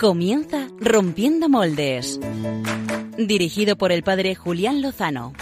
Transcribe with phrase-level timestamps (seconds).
[0.00, 2.18] Comienza Rompiendo Moldes.
[3.18, 5.34] Dirigido por el padre Julián Lozano.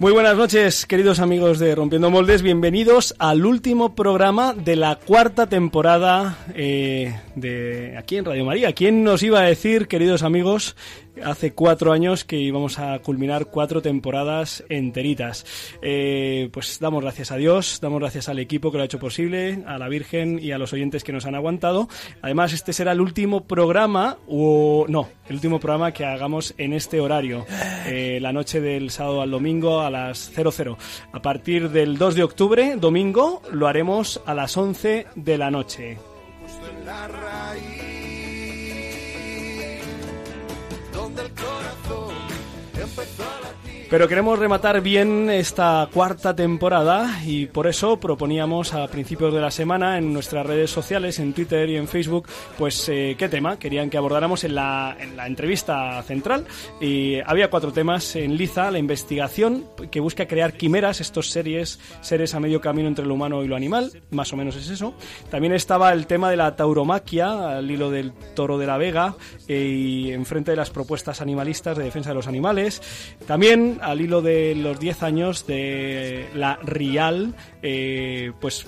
[0.00, 2.42] Muy buenas noches, queridos amigos de Rompiendo Moldes.
[2.42, 8.72] Bienvenidos al último programa de la cuarta temporada eh, de aquí en Radio María.
[8.72, 10.74] ¿Quién nos iba a decir, queridos amigos,
[11.24, 15.44] hace cuatro años que íbamos a culminar cuatro temporadas enteritas.
[15.82, 19.62] Eh, pues damos gracias a Dios, damos gracias al equipo que lo ha hecho posible,
[19.66, 21.88] a la Virgen y a los oyentes que nos han aguantado.
[22.22, 27.00] Además, este será el último programa, o no, el último programa que hagamos en este
[27.00, 27.46] horario,
[27.86, 30.78] eh, la noche del sábado al domingo a las 00.
[31.12, 35.98] A partir del 2 de octubre, domingo, lo haremos a las 11 de la noche.
[41.14, 42.14] del corazón
[42.74, 43.41] empezó a
[43.92, 49.50] pero queremos rematar bien esta cuarta temporada y por eso proponíamos a principios de la
[49.50, 52.26] semana en nuestras redes sociales, en Twitter y en Facebook,
[52.56, 56.46] pues eh, qué tema querían que abordáramos en la, en la entrevista central.
[56.80, 62.34] Y había cuatro temas en liza, la investigación que busca crear quimeras, estos series, seres
[62.34, 64.94] a medio camino entre lo humano y lo animal, más o menos es eso.
[65.30, 69.16] También estaba el tema de la tauromaquia, al hilo del toro de la Vega
[69.48, 72.80] eh, y enfrente de las propuestas animalistas de defensa de los animales.
[73.26, 78.66] También al hilo de los 10 años de la RIAL, eh, pues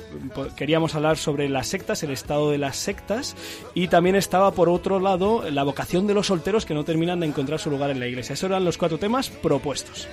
[0.56, 3.36] queríamos hablar sobre las sectas, el estado de las sectas,
[3.74, 7.26] y también estaba por otro lado la vocación de los solteros que no terminan de
[7.26, 8.34] encontrar su lugar en la iglesia.
[8.34, 10.08] Esos eran los cuatro temas propuestos.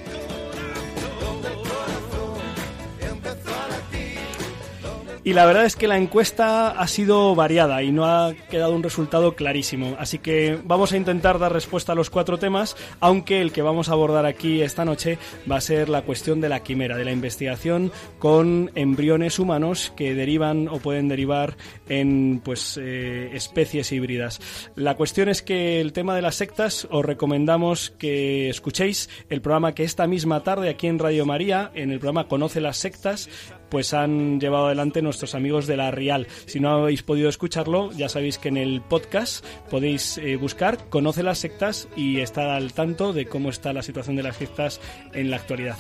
[5.24, 8.82] Y la verdad es que la encuesta ha sido variada y no ha quedado un
[8.82, 9.96] resultado clarísimo.
[10.00, 13.90] Así que vamos a intentar dar respuesta a los cuatro temas, aunque el que vamos
[13.90, 17.12] a abordar aquí esta noche va a ser la cuestión de la quimera, de la
[17.12, 21.56] investigación con embriones humanos que derivan o pueden derivar
[21.88, 24.40] en pues eh, especies híbridas.
[24.76, 29.76] La cuestión es que el tema de las sectas os recomendamos que escuchéis el programa
[29.76, 33.30] que esta misma tarde aquí en Radio María, en el programa Conoce las sectas,
[33.72, 36.28] pues han llevado adelante nuestros amigos de la Rial.
[36.46, 41.24] Si no habéis podido escucharlo, ya sabéis que en el podcast podéis eh, buscar Conoce
[41.24, 44.82] las sectas y estar al tanto de cómo está la situación de las sectas
[45.14, 45.78] en la actualidad.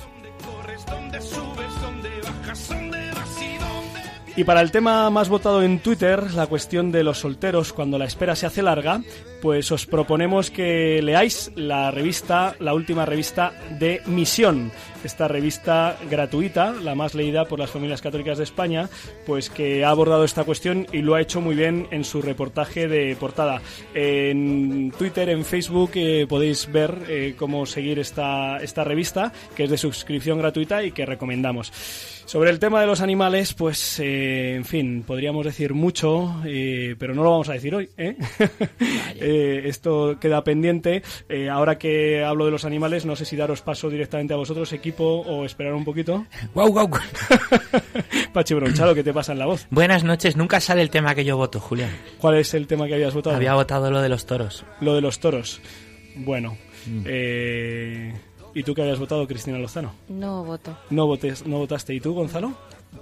[4.38, 8.06] Y para el tema más votado en Twitter, la cuestión de los solteros cuando la
[8.06, 9.02] espera se hace larga,
[9.42, 14.72] pues os proponemos que leáis la revista, la última revista de Misión,
[15.03, 18.90] esta revista gratuita, la más leída por las familias católicas de España,
[19.25, 22.88] pues que ha abordado esta cuestión y lo ha hecho muy bien en su reportaje
[22.88, 23.62] de portada.
[23.94, 29.69] En Twitter, en Facebook eh, podéis ver eh, cómo seguir esta, esta revista, que es
[29.69, 31.74] de suscripción gratuita y que recomendamos.
[32.31, 37.14] Sobre el tema de los animales, pues, eh, en fin, podríamos decir mucho, eh, pero
[37.14, 37.90] no lo vamos a decir hoy.
[37.97, 38.16] ¿eh?
[39.19, 41.03] eh esto queda pendiente.
[41.28, 44.72] Eh, ahora que hablo de los animales, no sé si daros paso directamente a vosotros,
[44.72, 46.25] equipo, o esperar un poquito.
[46.53, 46.90] ¡Guau, guau!
[48.34, 49.68] Pachi Bronchalo, ¿qué te pasa en la voz?
[49.69, 51.92] Buenas noches, nunca sale el tema que yo voto, Julián.
[52.18, 53.36] ¿Cuál es el tema que habías votado?
[53.36, 54.63] Había votado lo de los toros.
[54.80, 55.59] Lo de los toros.
[56.16, 56.58] Bueno.
[56.88, 57.03] Mm.
[57.08, 58.13] Eh
[58.53, 59.94] ¿Y tú qué habías votado, Cristina Lozano?
[60.09, 60.78] No voto.
[60.89, 61.94] No, votes, no votaste.
[61.94, 62.53] ¿Y tú, Gonzalo?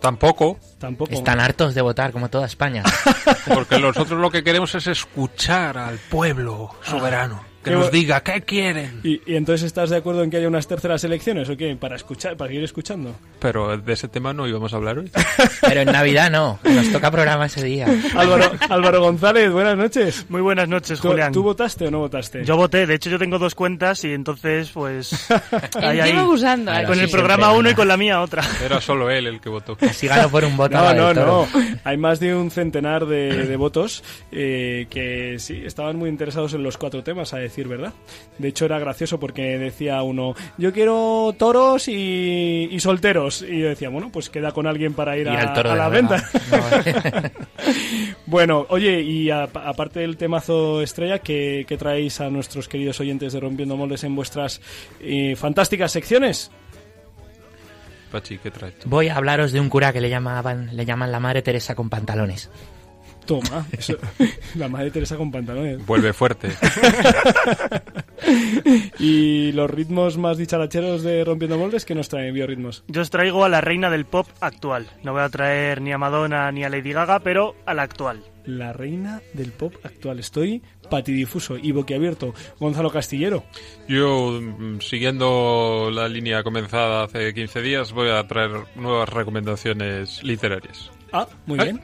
[0.02, 0.60] Tampoco.
[0.78, 1.12] Tampoco.
[1.12, 2.84] Están hartos de votar, como toda España.
[3.54, 9.02] Porque nosotros lo que queremos es escuchar al pueblo soberano que nos diga qué quieren.
[9.04, 11.76] ¿Y, entonces estás de acuerdo en que haya unas terceras elecciones o qué?
[11.76, 13.16] Para escuchar, para seguir escuchando.
[13.40, 15.12] Pero de ese tema no íbamos a hablar hoy.
[15.62, 17.88] Pero en Navidad no, nos toca programa ese día.
[18.16, 20.26] Álvaro, Álvaro González, buenas noches.
[20.30, 21.32] Muy buenas noches, Julián.
[21.32, 22.44] ¿Tú, votaste o no votaste?
[22.46, 25.30] Yo voté, de hecho yo tengo dos cuentas y entonces pues...
[25.82, 26.18] ahí, ahí.
[26.18, 26.72] usando?
[26.86, 28.44] con el programa uno y con la mía otra.
[28.64, 29.78] Era solo él el que votó.
[29.82, 30.78] Así ganó por un voto.
[30.78, 31.48] No, no, no.
[31.84, 36.78] Hay más de un centenar de, votos eh, que sí, estaban muy interesados en los
[36.78, 37.94] cuatro temas, a decir verdad.
[38.38, 43.42] De hecho, era gracioso porque decía uno, yo quiero toros y, solteros.
[43.42, 46.24] Y yo decía, bueno, pues queda con alguien para ir a, la, venta.
[48.26, 53.76] bueno, oye, y aparte del temazo estrella, ¿qué, traéis a nuestros queridos oyentes de Rompiendo
[53.76, 54.62] Moldes en vuestras
[55.02, 56.52] eh, fantásticas secciones?
[58.12, 58.74] Pachi, ¿qué traes?
[58.86, 61.90] Voy a hablaros de un cura que le llamaban, le llaman la Madre Teresa con
[61.90, 62.50] pantalones.
[63.30, 63.64] Toma,
[64.56, 65.86] la madre Teresa con pantalones.
[65.86, 66.50] Vuelve fuerte.
[68.98, 72.84] y los ritmos más dicharacheros de Rompiendo Moldes, que nos traen biorritmos?
[72.88, 74.88] Yo os traigo a la reina del pop actual.
[75.04, 78.24] No voy a traer ni a Madonna ni a Lady Gaga, pero a la actual.
[78.46, 80.18] La reina del pop actual.
[80.18, 82.34] Estoy patidifuso y boquiabierto.
[82.60, 83.44] Gonzalo Castillero.
[83.88, 90.90] Yo, mm, siguiendo la línea comenzada hace 15 días, voy a traer nuevas recomendaciones literarias.
[91.12, 91.82] Ah, muy bien.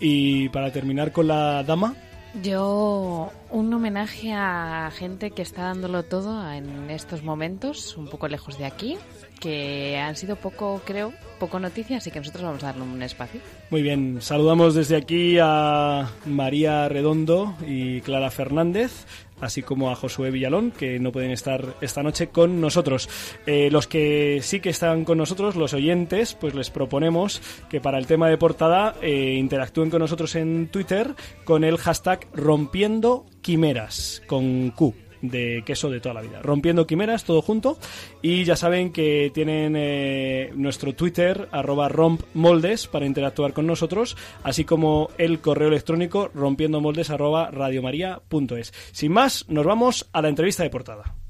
[0.00, 1.94] Y para terminar con la dama.
[2.42, 8.58] Yo un homenaje a gente que está dándolo todo en estos momentos, un poco lejos
[8.58, 8.98] de aquí,
[9.40, 13.40] que han sido poco, creo, poco noticias, así que nosotros vamos a darle un espacio.
[13.70, 19.06] Muy bien, saludamos desde aquí a María Redondo y Clara Fernández,
[19.40, 23.08] así como a Josué Villalón, que no pueden estar esta noche con nosotros.
[23.46, 27.98] Eh, los que sí que están con nosotros, los oyentes, pues les proponemos que para
[27.98, 34.22] el tema de portada eh, interactúen con nosotros en Twitter con el hashtag rompiendo quimeras,
[34.26, 36.40] con Q de queso de toda la vida.
[36.42, 37.78] Rompiendo Quimeras, todo junto.
[38.22, 44.64] Y ya saben que tienen eh, nuestro Twitter, arroba rompmoldes, para interactuar con nosotros, así
[44.64, 48.72] como el correo electrónico rompiendomoldes, arroba radiomaria.es.
[48.92, 51.25] Sin más, nos vamos a la entrevista de portada.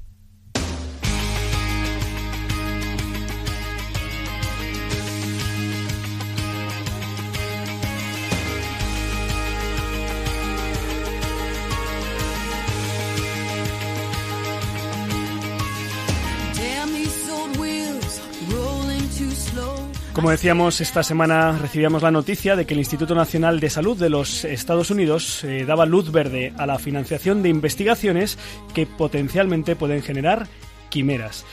[20.17, 24.09] Como decíamos, esta semana recibíamos la noticia de que el Instituto Nacional de Salud de
[24.09, 28.39] los Estados Unidos eh, daba luz verde a la financiación de investigaciones
[28.73, 30.47] que potencialmente pueden generar
[30.89, 31.45] quimeras.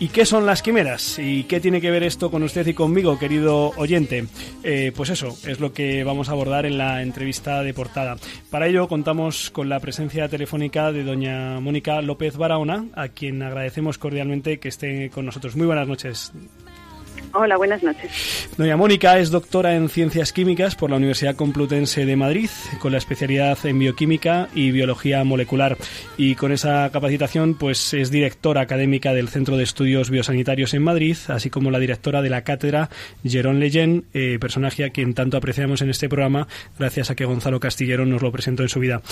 [0.00, 1.20] ¿Y qué son las quimeras?
[1.20, 4.26] ¿Y qué tiene que ver esto con usted y conmigo, querido oyente?
[4.64, 8.16] Eh, pues eso es lo que vamos a abordar en la entrevista de portada.
[8.50, 13.96] Para ello contamos con la presencia telefónica de doña Mónica López Barahona, a quien agradecemos
[13.96, 15.54] cordialmente que esté con nosotros.
[15.54, 16.32] Muy buenas noches.
[17.32, 18.48] Hola, buenas noches.
[18.56, 22.50] Doña Mónica es doctora en Ciencias Químicas por la Universidad Complutense de Madrid,
[22.80, 25.76] con la especialidad en Bioquímica y Biología Molecular.
[26.16, 31.16] Y con esa capacitación, pues es directora académica del Centro de Estudios Biosanitarios en Madrid,
[31.28, 32.90] así como la directora de la cátedra
[33.24, 36.48] Jerón Leyen, eh, personaje a quien tanto apreciamos en este programa,
[36.78, 39.02] gracias a que Gonzalo Castillero nos lo presentó en su vida.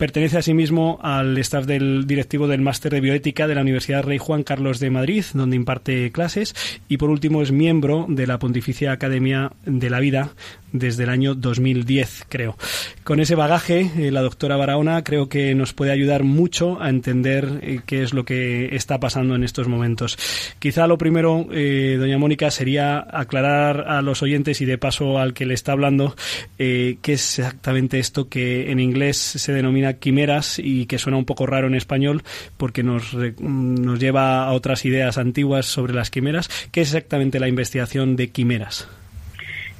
[0.00, 4.44] Pertenece asimismo al staff del directivo del Máster de Bioética de la Universidad Rey Juan
[4.44, 6.54] Carlos de Madrid, donde imparte clases.
[6.88, 10.30] Y por último es miembro de la Pontificia Academia de la Vida
[10.72, 12.56] desde el año 2010, creo.
[13.04, 17.60] Con ese bagaje, eh, la doctora Barahona creo que nos puede ayudar mucho a entender
[17.62, 20.18] eh, qué es lo que está pasando en estos momentos.
[20.58, 25.34] Quizá lo primero, eh, doña Mónica, sería aclarar a los oyentes y de paso al
[25.34, 26.14] que le está hablando
[26.56, 31.46] qué es exactamente esto que en inglés se denomina quimeras y que suena un poco
[31.46, 32.22] raro en español
[32.56, 36.48] porque nos, nos lleva a otras ideas antiguas sobre las quimeras.
[36.70, 38.88] ¿Qué es exactamente la investigación de quimeras?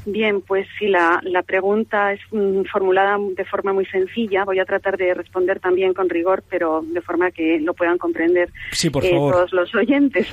[0.07, 4.45] Bien, pues si la, la pregunta es mm, formulada de forma muy sencilla.
[4.45, 8.51] Voy a tratar de responder también con rigor, pero de forma que lo puedan comprender
[8.83, 10.29] eh, todos los oyentes.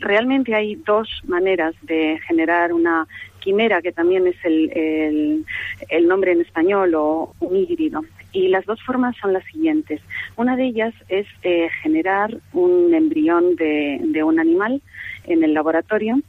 [0.00, 3.06] realmente hay dos maneras de generar una
[3.40, 5.44] quimera, que también es el,
[5.90, 8.00] el, nombre en español o un híbrido.
[8.32, 10.00] Y las dos formas son las siguientes.
[10.36, 14.80] Una de ellas es eh, generar un embrión de, de un animal
[15.24, 16.22] en el laboratorio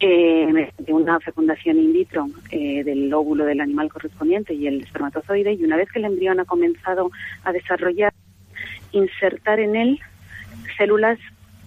[0.00, 5.64] eh, una fecundación in vitro eh, del óvulo del animal correspondiente y el espermatozoide y
[5.64, 7.10] una vez que el embrión ha comenzado
[7.42, 8.12] a desarrollar,
[8.92, 10.00] insertar en él
[10.76, 11.18] células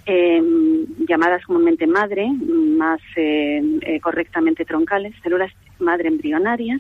[0.06, 6.80] em, llamadas comúnmente madre, más eh, eh, correctamente troncales, células madre embrionarias,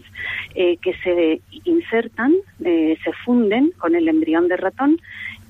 [0.53, 4.99] que se insertan, se funden con el embrión de ratón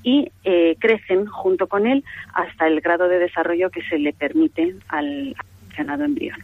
[0.02, 0.30] y
[0.78, 5.36] crecen junto con él hasta el grado de desarrollo que se le permite al,
[5.78, 6.38] embrión.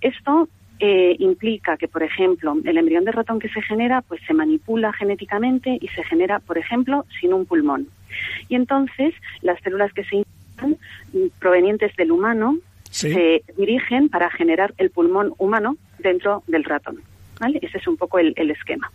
[0.00, 4.34] Esto eh, implica que, por ejemplo, el embrión de ratón que se genera, pues se
[4.34, 7.88] manipula genéticamente y se genera, por ejemplo, sin un pulmón.
[8.48, 10.76] Y entonces las células que se insertan
[11.38, 12.58] provenientes del humano
[12.90, 17.02] se dirigen para generar el pulmón humano dentro del ratón.
[17.60, 18.90] Ese es un poco el, esquema.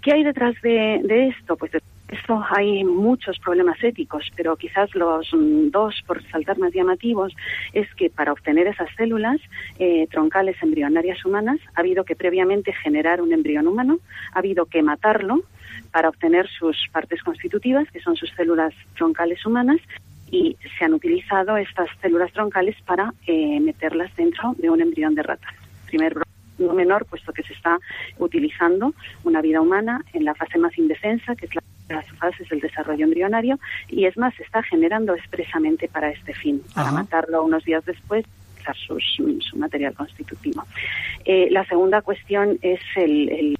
[0.00, 1.56] ¿Qué hay detrás de, de esto?
[1.56, 1.72] Pues
[2.08, 7.34] esto hay muchos problemas éticos, pero quizás los mm, dos, por saltar más llamativos,
[7.72, 9.40] es que para obtener esas células
[9.78, 13.98] eh, troncales embrionarias humanas ha habido que previamente generar un embrión humano,
[14.32, 15.42] ha habido que matarlo
[15.90, 19.80] para obtener sus partes constitutivas, que son sus células troncales humanas,
[20.30, 25.22] y se han utilizado estas células troncales para eh, meterlas dentro de un embrión de
[25.22, 25.48] rata.
[25.86, 26.16] Primer
[26.58, 27.78] no menor, puesto que se está
[28.18, 28.94] utilizando
[29.24, 33.04] una vida humana en la fase más indefensa, que es la las fases del desarrollo
[33.04, 37.84] embrionario y es más, se está generando expresamente para este fin, para matarlo unos días
[37.84, 38.24] después
[38.74, 40.64] su material constitutivo.
[41.24, 43.56] Eh, la segunda cuestión es el,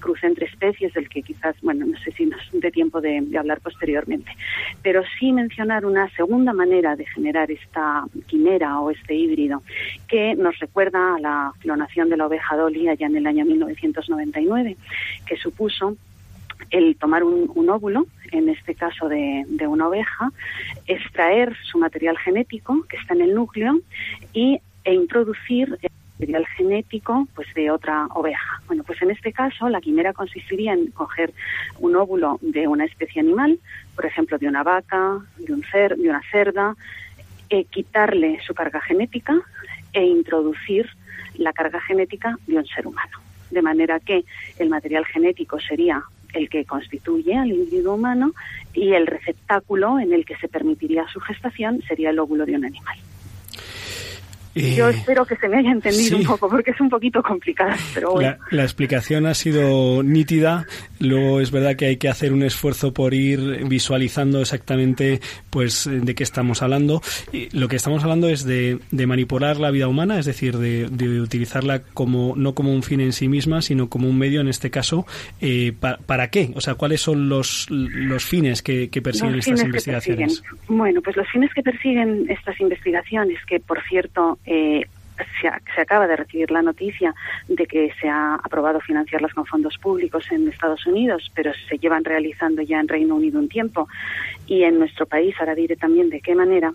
[0.00, 3.60] cruce entre especies del que quizás, bueno, no sé si nos dé tiempo de, hablar
[3.60, 4.32] posteriormente,
[4.82, 9.62] pero sí mencionar una segunda manera de generar esta quimera o este híbrido
[10.08, 14.76] que nos recuerda a la clonación de la oveja Dolly allá en el año 1999,
[15.26, 15.96] que supuso
[16.70, 20.30] el tomar un, óvulo, en este caso de, una oveja,
[20.86, 23.80] extraer su material genético que está en el núcleo
[24.32, 28.62] y, e introducir el material genético pues de otra oveja.
[28.66, 31.32] Bueno, pues en este caso la quimera consistiría en coger
[31.78, 33.58] un óvulo de una especie animal,
[33.94, 36.74] por ejemplo de una vaca, de un cer de una cerda,
[37.50, 39.34] e quitarle su carga genética
[39.92, 40.88] e introducir
[41.34, 43.18] la carga genética de un ser humano.
[43.50, 44.24] De manera que
[44.58, 46.04] el material genético sería
[46.38, 48.32] el que constituye al individuo humano
[48.72, 52.64] y el receptáculo en el que se permitiría su gestación sería el óvulo de un
[52.64, 52.96] animal.
[54.54, 58.12] Yo espero que se me haya entendido un poco, porque es un poquito complicado, pero
[58.12, 58.36] bueno.
[58.50, 60.66] la, explicación ha sido nítida.
[61.00, 66.14] Luego es verdad que hay que hacer un esfuerzo por ir visualizando exactamente pues de
[66.14, 67.00] qué estamos hablando.
[67.32, 71.82] Y lo que estamos hablando es de, manipular la vida humana, es decir, de, utilizarla
[71.82, 75.06] como no como un fin en sí misma, sino como un medio, en este caso,
[75.40, 76.50] eh, para, qué?
[76.54, 80.42] O sea, ¿cuáles son los, los fines que, persiguen estas investigaciones?
[80.66, 84.84] Bueno, pues los fines que persiguen estas investigaciones, que por cierto eh,
[85.40, 87.14] se, se, acaba de recibir la noticia
[87.48, 92.04] de que se ha aprobado financiarlas con fondos públicos en Estados Unidos, pero se llevan
[92.04, 93.88] realizando ya en Reino Unido un tiempo
[94.46, 96.72] y en nuestro país, ahora diré también de qué manera,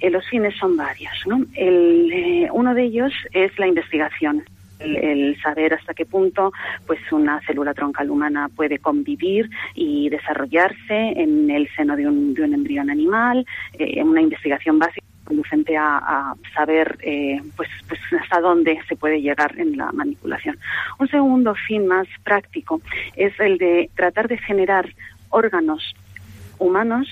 [0.00, 1.12] eh, los fines son varios.
[1.26, 1.44] ¿no?
[1.54, 4.44] El, eh, uno de ellos es la investigación.
[4.80, 6.52] El, saber hasta qué punto
[6.88, 12.42] pues una célula troncal humana puede convivir y desarrollarse en el seno de un, de
[12.42, 13.46] un embrión animal,
[13.78, 19.58] eh, una investigación básica conducente a, saber eh, pues, pues hasta dónde se puede llegar
[19.58, 20.58] en la manipulación.
[20.98, 22.82] Un segundo fin más práctico
[23.16, 24.86] es el de tratar de generar
[25.30, 25.94] órganos
[26.58, 27.08] humanos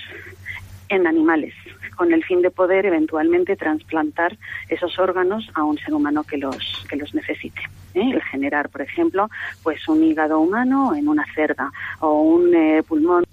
[0.89, 1.55] en animales
[1.95, 4.37] con el fin de poder eventualmente trasplantar
[4.69, 7.61] esos órganos a un ser humano que los que los necesite.
[7.93, 8.11] ¿eh?
[8.13, 9.29] El generar, por ejemplo,
[9.63, 13.23] pues un hígado humano en una cerda o un eh, pulmón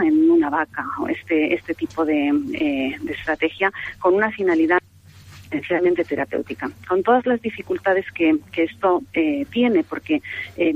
[0.00, 4.80] en una vaca o este, este tipo de, eh, de estrategia con una finalidad
[5.50, 10.22] esencialmente terapéutica, con todas las dificultades que, que esto eh, tiene, porque
[10.56, 10.74] eh,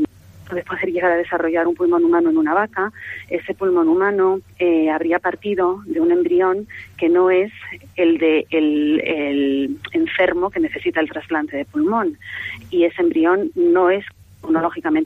[0.48, 2.92] puede poder llegar a desarrollar un pulmón humano en una vaca,
[3.28, 6.66] ese pulmón humano eh, habría partido de un embrión
[6.98, 7.52] que no es
[7.96, 12.18] el de el enfermo que necesita el trasplante de pulmón.
[12.70, 14.04] Y ese embrión no es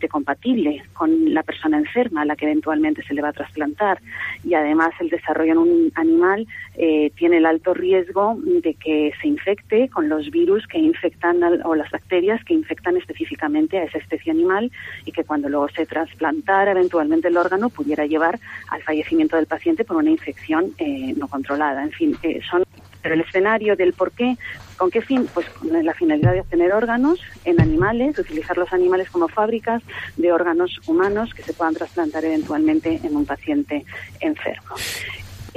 [0.09, 4.01] compatible con la persona enferma a la que eventualmente se le va a trasplantar
[4.45, 9.29] y además el desarrollo en un animal eh, tiene el alto riesgo de que se
[9.29, 14.33] infecte con los virus que infectan o las bacterias que infectan específicamente a esa especie
[14.33, 14.71] animal
[15.05, 18.39] y que cuando luego se trasplantara eventualmente el órgano pudiera llevar
[18.71, 21.83] al fallecimiento del paciente por una infección eh, no controlada.
[21.83, 22.65] En fin, eh, son
[23.09, 24.37] pero el escenario del por qué,
[24.77, 25.27] ¿con qué fin?
[25.33, 29.83] Pues con la finalidad de obtener órganos en animales, utilizar los animales como fábricas
[30.19, 33.87] de órganos humanos que se puedan trasplantar eventualmente en un paciente
[34.21, 34.75] enfermo.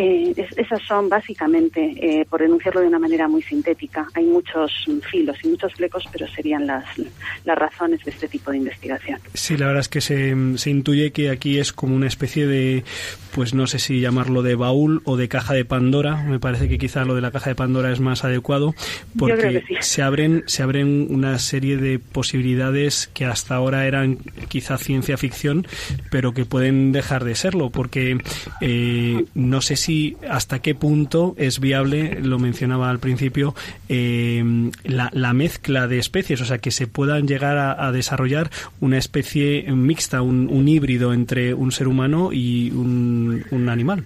[0.03, 4.71] Eh, esas son básicamente, eh, por denunciarlo de una manera muy sintética, hay muchos
[5.11, 6.85] filos y muchos flecos, pero serían las,
[7.45, 9.19] las razones de este tipo de investigación.
[9.35, 12.83] Sí, la verdad es que se, se intuye que aquí es como una especie de,
[13.35, 16.23] pues no sé si llamarlo de baúl o de caja de Pandora.
[16.23, 18.73] Me parece que quizá lo de la caja de Pandora es más adecuado,
[19.19, 24.17] porque se abren se abren una serie de posibilidades que hasta ahora eran
[24.47, 25.67] quizá ciencia ficción,
[26.09, 28.17] pero que pueden dejar de serlo, porque
[28.61, 29.90] eh, no sé si
[30.29, 33.53] hasta qué punto es viable, lo mencionaba al principio,
[33.89, 34.43] eh,
[34.83, 40.21] la, mezcla de especies, o sea, que se puedan llegar a, desarrollar una especie mixta,
[40.21, 44.05] un, híbrido entre un ser humano y un, animal.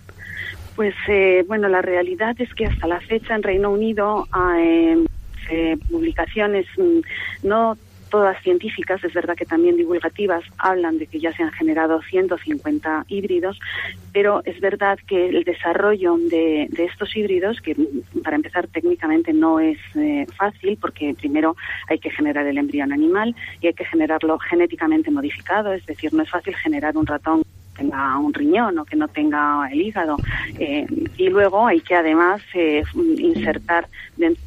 [0.76, 5.06] Pues eh, bueno, la realidad es que hasta la fecha en Reino Unido hay
[5.50, 7.78] eh, publicaciones mm, no
[8.16, 13.04] todas científicas, es verdad que también divulgativas, hablan de que ya se han generado 150
[13.10, 13.60] híbridos,
[14.14, 17.76] pero es verdad que el desarrollo de, estos híbridos, que
[18.24, 21.58] para empezar técnicamente no es eh, fácil, porque primero
[21.90, 26.24] hay que generar el embrión animal y hay que generarlo genéticamente modificado, es decir, no
[26.24, 27.44] es fácil generar un ratón
[27.76, 30.16] tenga un riñón o que no tenga el hígado.
[30.58, 32.82] Eh, y luego hay que además eh,
[33.18, 34.42] insertar dentro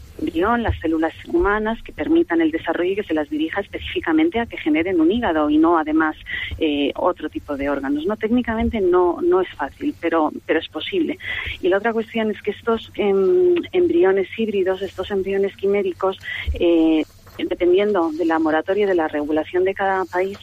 [0.59, 4.57] las células humanas que permitan el desarrollo y que se las dirija específicamente a que
[4.57, 6.17] generen un hígado y no además
[6.59, 8.07] eh, otro tipo de órganos.
[8.07, 11.19] No técnicamente no no es fácil, pero pero es posible.
[11.61, 16.19] Y la otra cuestión es que estos em, embriones híbridos, estos embriones quiméricos,
[16.55, 17.05] eh,
[17.39, 20.39] dependiendo de la moratoria de la regulación de cada país,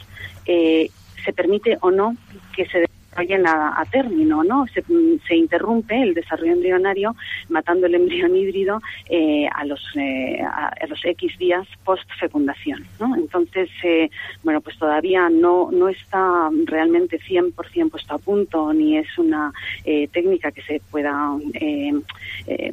[0.46, 0.90] eh,
[1.24, 2.16] se permite o no
[2.54, 2.86] que se
[3.16, 4.66] desarrollen a, término, ¿no?
[4.68, 7.14] Se, interrumpe el desarrollo embrionario
[7.48, 13.14] matando el embrión híbrido eh, a los eh, a los X días post fecundación, ¿no?
[13.16, 14.10] Entonces, eh,
[14.42, 19.52] bueno, pues todavía no no está realmente 100% puesto a punto ni es una
[19.84, 21.92] eh, técnica que se pueda eh,
[22.46, 22.72] eh,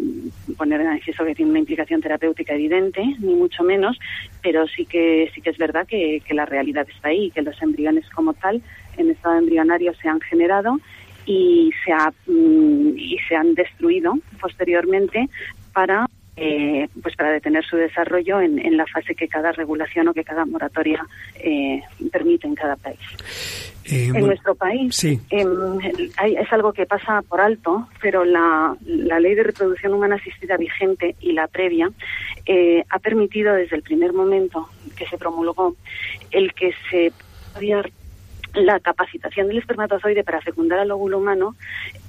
[0.58, 3.98] poner en manifiesto que tiene una implicación terapéutica evidente, ni mucho menos,
[4.42, 7.62] pero sí que sí que es verdad que, que la realidad está ahí, que los
[7.62, 8.62] embriones como tal
[8.98, 10.80] en estado embrionario se han generado
[11.26, 15.30] y se, ha, mm, y se han destruido posteriormente
[15.74, 20.14] para eh, pues para detener su desarrollo en, en, la fase que cada regulación o
[20.14, 21.82] que cada moratoria eh,
[22.12, 22.98] permite en cada país.
[23.86, 25.20] Eh, en bueno, nuestro país sí.
[25.30, 25.46] eh,
[26.18, 30.58] hay, es algo que pasa por alto, pero la, la, ley de reproducción humana asistida
[30.58, 31.92] vigente y la previa
[32.46, 35.76] eh, ha permitido desde el primer momento que se promulgó
[36.32, 37.12] el que se
[37.54, 37.84] podía
[38.53, 41.55] la capacitación del espermatozoide para fecundar al óvulo humano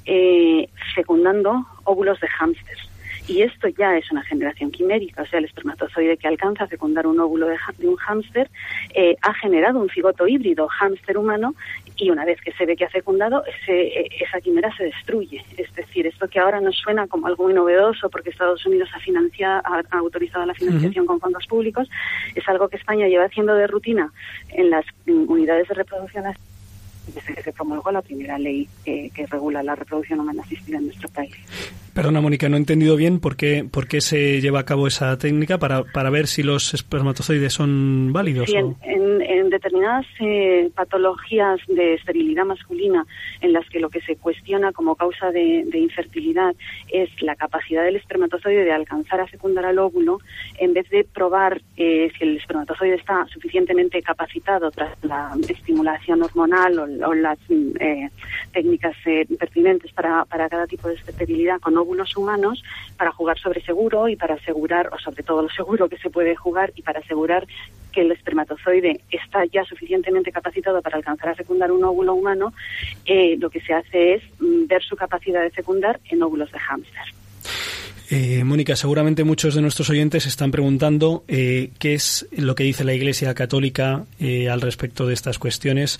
[0.04, 2.78] eh, fecundando óvulos de hámster.
[3.26, 7.06] Y esto ya es una generación quimérica, o sea, el espermatozoide que alcanza a fecundar
[7.06, 8.50] un óvulo de, de un hámster
[8.94, 11.54] eh, ha generado un cigoto híbrido hámster humano
[11.96, 15.44] y una vez que se ve que ha fecundado, ese, esa quimera se destruye.
[15.56, 19.00] Es decir, esto que ahora nos suena como algo muy novedoso porque Estados Unidos ha,
[19.00, 21.08] financiado, ha, autorizado la financiación uh -huh.
[21.08, 21.88] con fondos públicos,
[22.34, 24.12] es algo que España lleva haciendo de rutina
[24.50, 26.24] en las unidades de reproducción
[27.06, 30.86] desde que se promulgó la primera ley eh, que regula la reproducción humana asistida en
[30.86, 31.34] nuestro país.
[31.94, 35.16] Perdona, Mónica, no he entendido bien por qué, por qué se lleva a cabo esa
[35.16, 38.50] técnica para, para ver si los espermatozoides son válidos.
[38.50, 43.06] Sí, en, en, en, determinadas eh, patologías de esterilidad masculina
[43.40, 46.56] en las que lo que se cuestiona como causa de, de, infertilidad
[46.88, 50.18] es la capacidad del espermatozoide de alcanzar a fecundar al óvulo,
[50.58, 56.76] en vez de probar eh, si el espermatozoide está suficientemente capacitado tras la estimulación hormonal
[56.76, 58.10] o, o las eh,
[58.52, 62.62] técnicas eh, pertinentes para, para cada tipo de esterilidad con óvulos humanos
[62.96, 66.34] para jugar sobre seguro y para asegurar, o sobre todo lo seguro que se puede
[66.34, 67.46] jugar y para asegurar
[67.92, 72.52] que el espermatozoide está ya suficientemente capacitado para alcanzar a fecundar un óvulo humano,
[73.04, 76.58] eh, lo que se hace es mm, ver su capacidad de fecundar en óvulos de
[76.58, 77.23] hámster.
[78.16, 82.84] Eh, Mónica, seguramente muchos de nuestros oyentes están preguntando eh, qué es lo que dice
[82.84, 85.98] la Iglesia Católica eh, al respecto de estas cuestiones.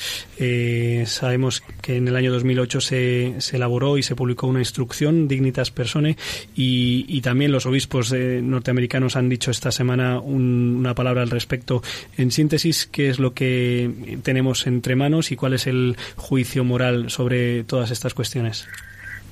[1.07, 5.73] Sabemos que en el año 2008 se, se, elaboró y se publicó una instrucción, Dignitas
[5.73, 6.17] Persone,
[6.55, 11.83] y, también los obispos norteamericanos han dicho esta semana un, una palabra al respecto.
[12.17, 17.11] En síntesis, ¿qué es lo que tenemos entre manos y cuál es el juicio moral
[17.11, 18.69] sobre todas estas cuestiones?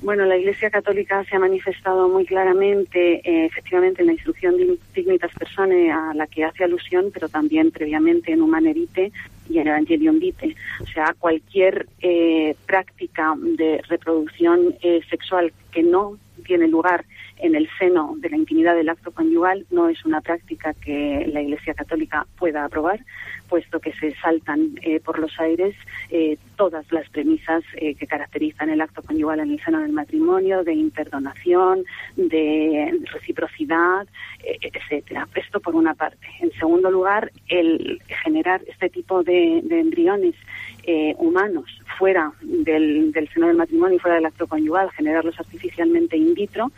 [0.03, 4.57] Bueno, la Iglesia Católica se ha manifestado muy claramente, eh, efectivamente, en la instrucción
[4.93, 9.13] Dignitas Personae a la que hace alusión, pero también previamente en Humane Vitae
[9.49, 10.57] y en Evangelium Vitae.
[10.83, 17.05] O sea, cualquier eh, práctica de reproducción eh, sexual que no tiene lugar
[17.43, 21.41] en el seno de la intimidad del acto conyugal no es una práctica que la
[21.41, 23.01] Iglesia Católica pueda aprobar,
[23.49, 25.75] puesto que se saltan eh, por los aires
[26.09, 30.63] eh, todas las premisas eh, que caracterizan el acto conyugal en el seno del matrimonio,
[30.63, 31.83] de interdonación,
[32.15, 34.07] de reciprocidad,
[34.61, 35.27] etcétera.
[35.35, 36.25] Esto por una parte.
[36.39, 40.35] En segundo lugar, el generar este tipo de, de embriones
[40.85, 41.65] eh, humanos
[41.97, 46.73] fuera del, del, seno del matrimonio y fuera del acto conyugal, generarlos artificialmente in vitro,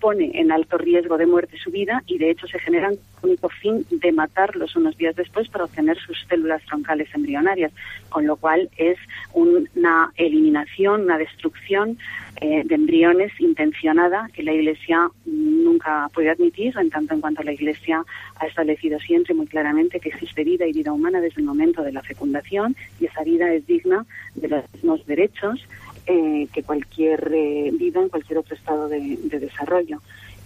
[0.00, 3.48] pone en alto riesgo de muerte su vida y de hecho se generan con único
[3.48, 7.72] fin de matarlos unos días después para obtener sus células troncales embrionarias,
[8.08, 8.98] con lo cual es
[9.32, 11.98] una eliminación, una destrucción
[12.40, 17.52] eh, de embriones intencionada que la Iglesia nunca puede admitir, en tanto en cuanto la
[17.52, 18.04] Iglesia
[18.36, 21.92] ha establecido siempre muy claramente que existe vida y vida humana desde el momento de
[21.92, 25.66] la fecundación y esa vida es digna de los mismos derechos
[26.08, 30.00] eh, que cualquier eh, vida en cualquier otro estado de, de desarrollo.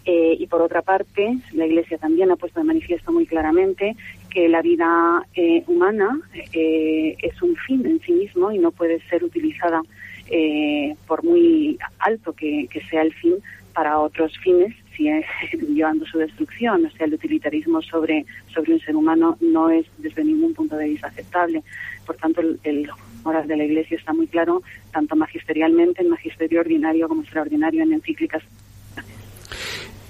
[0.04, 3.96] Eh, y por otra parte, la Iglesia también ha puesto de manifiesto muy claramente
[4.30, 6.20] que la vida eh, humana
[6.52, 9.82] eh, es un fin en sí mismo y no puede ser utilizada
[10.28, 13.36] eh, por muy alto que, que, sea el fin
[13.74, 15.24] para otros fines, si es
[15.68, 16.84] llevando su destrucción.
[16.84, 20.88] O sea, el utilitarismo sobre, sobre un ser humano no es desde ningún punto de
[20.88, 21.62] vista aceptable.
[22.04, 22.90] Por tanto, el, el
[23.24, 27.92] moral de la Iglesia está muy claro, tanto magisterialmente en magisterio ordinario como extraordinario en
[27.92, 28.42] encíclicas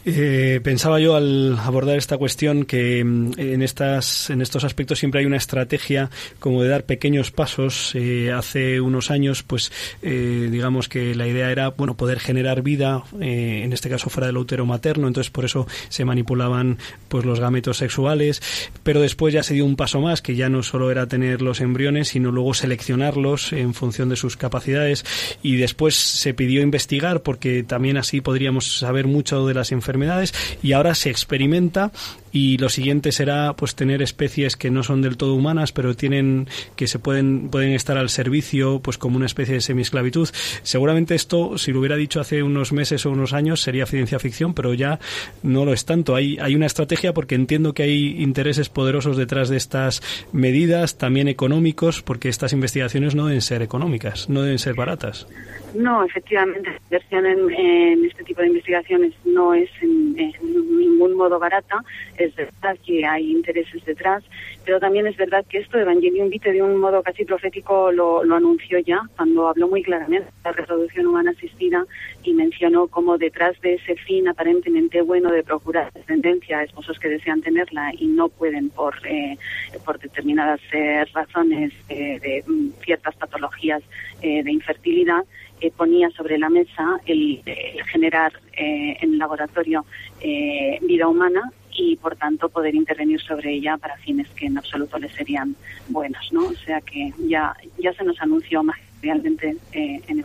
[0.05, 5.21] Eh, pensaba yo al abordar esta cuestión que mm, en estas en estos aspectos siempre
[5.21, 6.11] hay una estrategia
[6.41, 7.93] como de dar pequeños pasos.
[7.95, 9.71] Eh, hace unos años, pues
[10.03, 14.37] eh, digamos que la idea era bueno poder generar vida, en este caso fuera del
[14.37, 18.43] útero materno, entonces por eso se manipulaban pues los gametos sexuales,
[18.83, 21.61] pero después ya se dio un paso más que ya no solo era tener los
[21.61, 25.05] embriones, sino luego seleccionarlos en función de sus capacidades.
[25.43, 30.35] Y después se pidió investigar porque también así podríamos saber mucho de las enfermedades enfermedades
[30.63, 31.93] y ahora se experimenta
[32.33, 36.49] y lo siguiente será pues tener especies que no son del todo humanas pero tienen
[36.77, 40.29] que se pueden pueden estar al servicio pues como una especie de semiesclavitud.
[40.63, 44.55] Seguramente esto si lo hubiera dicho hace unos meses o unos años sería ciencia ficción
[44.55, 44.99] pero ya
[45.43, 46.17] no lo es tanto.
[46.17, 51.29] Hay hay una estrategia porque entiendo que hay intereses poderosos detrás de estas medidas también
[51.29, 55.27] económicos porque estas investigaciones no deben ser económicas no deben ser baratas.
[55.75, 61.83] No, efectivamente, la inversión en, este tipo de investigaciones no es en, ningún modo barata.
[62.25, 64.23] Es verdad que hay intereses detrás,
[64.65, 68.79] pero también es verdad que esto Evangelium Vitae de un modo casi profético lo, anunció
[68.79, 71.85] ya cuando habló muy claramente de la reproducción humana asistida
[72.23, 77.09] y mencionó cómo detrás de ese fin aparentemente bueno de procurar descendencia a esposos que
[77.09, 79.37] desean tenerla y no pueden por, eh,
[79.85, 83.83] por determinadas eh, razones eh, de mm, ciertas patologías
[84.23, 85.25] de infertilidad,
[85.71, 87.43] ponía sobre la mesa el,
[87.91, 89.85] generar eh, en el laboratorio
[90.21, 94.99] eh, vida humana y por tanto poder intervenir sobre ella para fines que en absoluto
[94.99, 95.57] le serían
[95.89, 96.47] buenos, ¿no?
[96.47, 100.23] O sea que ya ya se nos anunció más realmente eh, en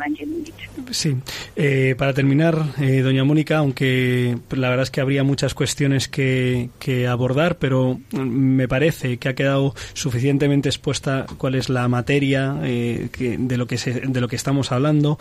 [0.92, 1.16] Sí,
[1.56, 6.70] eh, para terminar, eh, doña Mónica, aunque la verdad es que habría muchas cuestiones que,
[7.10, 13.58] abordar, pero me parece que ha quedado suficientemente expuesta cuál es la materia que, de
[13.58, 15.18] lo que se, de lo que estamos hablando,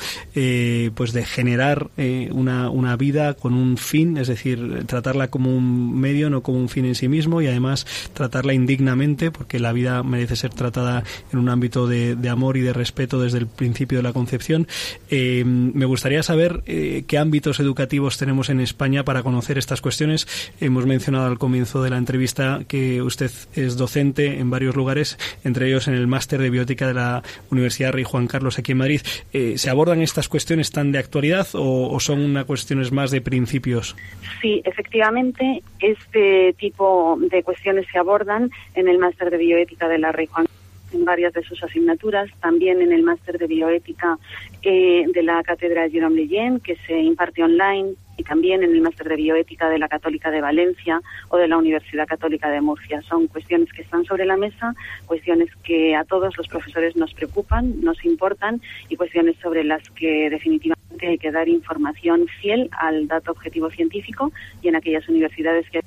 [0.95, 1.91] pues de generar
[2.31, 6.69] una, una vida con un fin, es decir, tratarla como un medio, no como un
[6.69, 11.39] fin en sí mismo, y además tratarla indignamente, porque la vida merece ser tratada en
[11.39, 14.67] un ámbito de, de amor y de respeto desde el principio de la concepción.
[15.11, 20.27] Eh, me gustaría saber eh, qué ámbitos educativos tenemos en España para conocer estas cuestiones.
[20.61, 25.69] Hemos mencionado al comienzo de la entrevista que usted es docente en varios lugares, entre
[25.69, 29.01] ellos en el máster de biótica de la Universidad Rey Juan Carlos aquí en Madrid.
[29.33, 33.97] Eh, ¿Se abordan estas cuestiones tan de actualidad o, son una cuestiones más de principios?
[34.41, 40.13] Sí, efectivamente, este tipo de cuestiones se abordan en el máster de bioética de la
[40.13, 40.47] Rey Juan
[40.93, 44.19] en varias de sus asignaturas, también en el máster de bioética
[44.63, 49.09] eh, de la Cátedra Jérôme Leyen, que se imparte online, y también en el máster
[49.09, 53.03] de bioética de la Católica de Valencia o de la Universidad Católica de Murcia.
[53.03, 54.75] Son cuestiones que están sobre la mesa,
[55.07, 60.31] cuestiones que a todos los profesores nos preocupan, nos importan y cuestiones sobre las que
[60.31, 65.83] definitivamente hay que dar información fiel al dato objetivo científico y en aquellas universidades que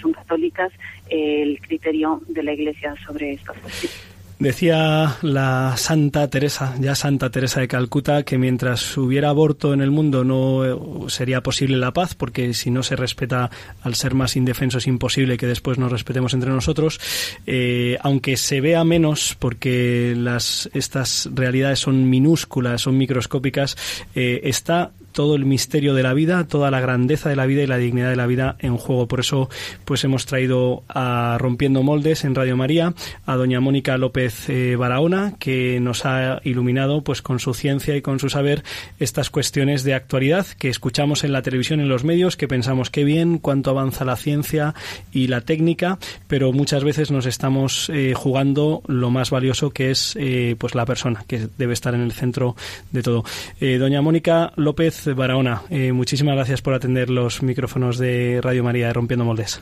[0.00, 0.70] son católicas
[1.08, 4.13] el criterio de la Iglesia sobre estas cuestiones.
[4.38, 9.92] Decía la Santa Teresa, ya Santa Teresa de Calcuta, que mientras hubiera aborto en el
[9.92, 13.50] mundo no eh, sería posible la paz, porque si no se respeta
[13.82, 17.00] al ser más indefenso es imposible que después nos respetemos entre nosotros.
[17.46, 23.76] Eh, aunque se vea menos, porque las, estas realidades son minúsculas, son microscópicas,
[24.16, 27.66] eh, está todo el misterio de la vida, toda la grandeza de la vida y
[27.66, 29.08] la dignidad de la vida en juego.
[29.08, 29.48] Por eso,
[29.84, 32.92] pues hemos traído a Rompiendo Moldes en Radio María
[33.24, 38.02] a doña Mónica López eh, Barahona, que nos ha iluminado, pues con su ciencia y
[38.02, 38.64] con su saber,
[38.98, 43.04] estas cuestiones de actualidad que escuchamos en la televisión, en los medios, que pensamos qué
[43.04, 44.74] bien, cuánto avanza la ciencia
[45.12, 50.16] y la técnica, pero muchas veces nos estamos eh, jugando lo más valioso que es,
[50.18, 52.56] eh, pues la persona, que debe estar en el centro
[52.90, 53.24] de todo.
[53.60, 58.92] doña Mónica López Barahona, eh, muchísimas gracias por atender los micrófonos de Radio María de
[58.94, 59.60] Rompiendo Moldes.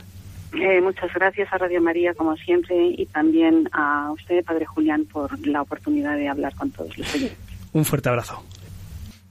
[0.53, 5.45] Eh, muchas gracias a Radio María, como siempre, y también a usted, Padre Julián, por
[5.45, 7.37] la oportunidad de hablar con todos los oyentes.
[7.73, 8.43] Un fuerte abrazo.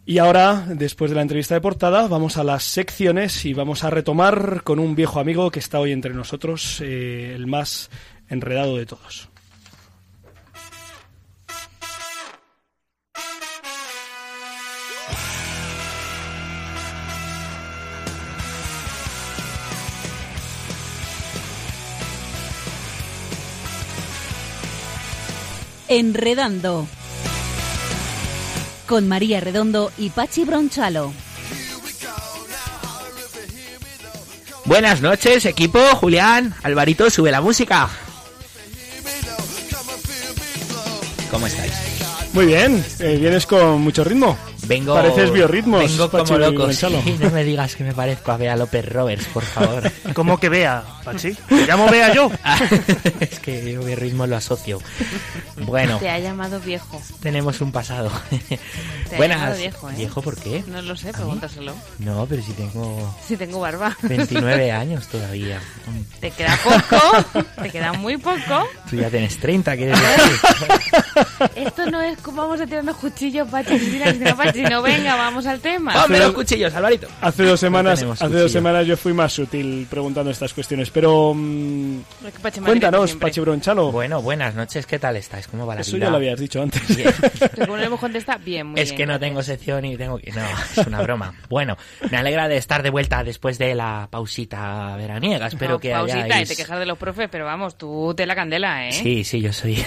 [0.05, 3.91] Y ahora, después de la entrevista de portada, vamos a las secciones y vamos a
[3.91, 7.89] retomar con un viejo amigo que está hoy entre nosotros, eh, el más
[8.29, 9.32] enredado de todos.
[25.99, 26.89] Enredando.
[28.87, 31.13] Con María Redondo y Pachi Bronchalo.
[34.65, 35.79] Buenas noches, equipo.
[35.97, 37.91] Julián, Alvarito, sube la música.
[41.31, 41.75] ¿Cómo estáis?
[42.33, 44.39] Muy bien, eh, vienes con mucho ritmo.
[44.67, 46.73] Vengo, Pareces biorritmos, Vengo como loco.
[46.73, 46.87] Sí,
[47.21, 49.91] no me digas que me parezco a Bea López Roberts, por favor.
[50.15, 51.33] ¿Cómo que vea, Pachi?
[51.35, 52.31] ¿Te llamo vea yo?
[52.45, 52.59] Ah,
[53.21, 54.79] es que yo biorritmo lo asocio.
[55.65, 57.01] Bueno, Te ha llamado viejo.
[57.21, 58.11] tenemos un pasado.
[59.09, 59.39] Te ha Buenas.
[59.39, 59.95] llamado viejo, ¿eh?
[59.97, 60.65] ¿Viejo por qué?
[60.67, 61.75] No lo sé, pregúntaselo.
[61.99, 63.97] No, pero si tengo Si tengo barba.
[64.03, 65.61] 29 años todavía.
[66.21, 67.43] Te queda poco.
[67.63, 68.67] Te queda muy poco.
[68.91, 70.41] Tú ya tienes 30, ¿quieres decir?
[71.57, 73.75] Esto no es como vamos a tirarnos cuchillos, Pachi.
[73.75, 75.93] Mira, Cristina Pachi, no venga, vamos al tema.
[75.93, 77.09] ¡Ponme los cuchillos, Alvarito!
[77.21, 78.41] Hace dos semanas, hace cuchillo.
[78.43, 81.99] dos semanas yo fui más sutil preguntando estas cuestiones, pero mm,
[82.65, 83.15] cuéntanos.
[83.17, 83.93] Pachi Bronchalo.
[83.93, 85.47] Bueno, buenas noches, ¿qué tal estáis?
[85.49, 86.07] ¿Cómo va la Eso vida?
[86.07, 86.97] ya lo habías dicho antes.
[86.97, 87.11] Bien.
[87.39, 88.97] Pero como no le hemos contestado, bien, muy es bien.
[88.99, 90.31] que no tengo sección y tengo que...
[90.33, 90.43] No,
[90.77, 91.35] es una broma.
[91.49, 91.77] Bueno,
[92.11, 95.47] me alegra de estar de vuelta después de la pausita veraniega.
[95.47, 96.51] Espero No, que pausita hayáis...
[96.51, 98.93] y te quejas de los profes, pero vamos, tú te la candela, ¿eh?
[98.93, 99.83] Sí, sí, yo soy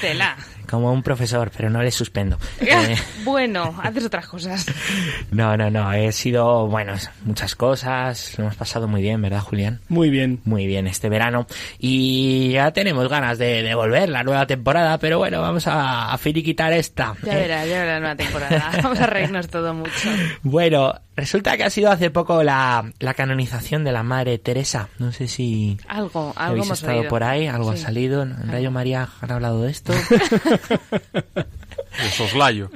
[0.00, 0.36] Tela.
[0.70, 2.38] como un profesor, pero no les suspendo.
[2.60, 4.66] Eh, Bueno, haces otras cosas.
[5.30, 9.80] no, no, no, he sido, bueno, muchas cosas, lo hemos pasado muy bien, ¿verdad, Julián?
[9.88, 10.40] Muy bien.
[10.44, 11.46] Muy bien este verano
[11.78, 16.18] y ya tenemos ganas de, de volver la nueva temporada, pero bueno, vamos a, a
[16.18, 17.14] finiquitar esta.
[17.22, 17.42] Ya ¿eh?
[17.42, 18.70] verás, ya verás la nueva temporada.
[18.82, 20.08] Vamos a reírnos todo mucho.
[20.42, 24.88] Bueno, resulta que ha sido hace poco la, la canonización de la Madre Teresa.
[24.98, 27.10] No sé si Algo, algo habéis hemos estado oído.
[27.10, 28.22] por ahí, algo ha salido.
[28.22, 29.92] En Radio María han hablado de esto.
[32.02, 32.70] De soslayo.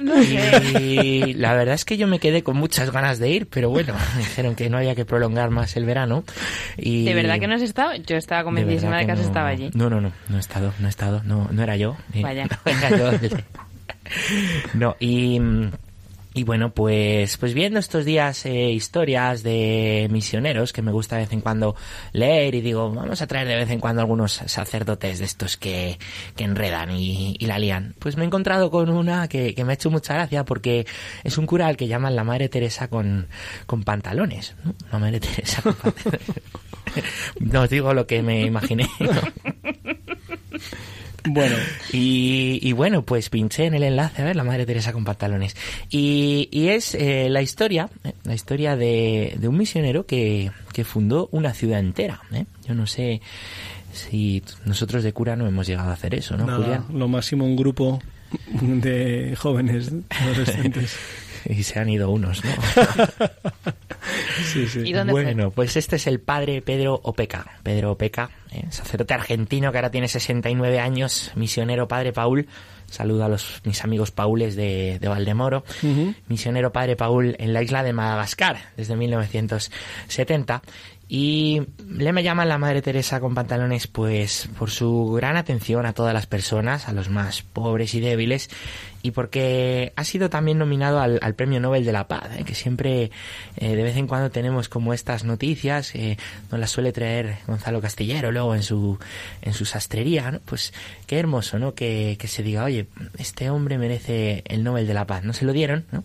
[0.79, 3.93] Y la verdad es que yo me quedé con muchas ganas de ir, pero bueno,
[4.15, 6.23] me dijeron que no había que prolongar más el verano.
[6.77, 7.93] Y ¿De verdad que no has estado?
[7.95, 9.69] Yo estaba convencidísima de, que has no- estado allí.
[9.73, 11.95] No, no, no, no he estado, no he estado, no, no era yo.
[12.15, 12.47] Vaya.
[12.65, 13.37] No era yo.
[14.73, 15.39] No, y,
[16.33, 21.23] y bueno, pues, pues viendo estos días eh, historias de misioneros que me gusta de
[21.23, 21.75] vez en cuando
[22.13, 25.99] leer y digo, vamos a traer de vez en cuando algunos sacerdotes de estos que,
[26.37, 27.95] que enredan y, y la lían.
[27.99, 30.85] Pues me he encontrado con una que, que me ha hecho mucha gracia porque
[31.25, 33.27] es un cura al que llaman la Madre Teresa con,
[33.65, 34.55] con pantalones.
[34.63, 34.73] ¿no?
[34.89, 36.21] La Madre Teresa con pantalones.
[37.39, 38.85] No os digo lo que me imaginé.
[41.25, 41.55] Bueno,
[41.91, 45.55] Y, y bueno, pues pinché en el enlace, a ver, la Madre Teresa con pantalones.
[45.89, 50.83] Y, y es eh, la historia, eh, la historia de, de un misionero que, que
[50.83, 52.21] fundó una ciudad entera.
[52.31, 52.45] ¿eh?
[52.67, 53.21] Yo no sé
[53.93, 56.85] si nosotros de cura no hemos llegado a hacer eso, ¿no, nada, Julián?
[56.93, 58.01] lo máximo un grupo
[58.61, 60.97] de jóvenes adolescentes.
[61.43, 62.51] Y se han ido unos, ¿no?
[64.53, 64.81] Sí, sí.
[64.85, 65.23] ¿Y dónde fue?
[65.23, 67.45] Bueno, pues este es el padre Pedro Opeca.
[67.63, 72.47] Pedro Opeca, eh, sacerdote argentino que ahora tiene 69 años, misionero padre Paul.
[72.89, 75.63] Saludo a los mis amigos paules de, de Valdemoro.
[76.27, 80.61] Misionero padre Paul en la isla de Madagascar desde 1970.
[81.13, 85.91] Y le me llaman la Madre Teresa con pantalones pues por su gran atención a
[85.91, 88.49] todas las personas, a los más pobres y débiles,
[89.03, 92.43] y porque ha sido también nominado al, al Premio Nobel de la Paz, ¿eh?
[92.43, 93.11] que siempre
[93.57, 96.17] eh, de vez en cuando tenemos como estas noticias, eh,
[96.51, 98.99] nos las suele traer Gonzalo Castillero luego en su,
[99.41, 100.39] en su sastrería, ¿no?
[100.45, 100.73] Pues
[101.07, 101.73] qué hermoso, ¿no?
[101.73, 102.87] Que, que se diga, oye,
[103.17, 105.23] este hombre merece el Nobel de la Paz.
[105.23, 106.03] No se lo dieron, ¿no?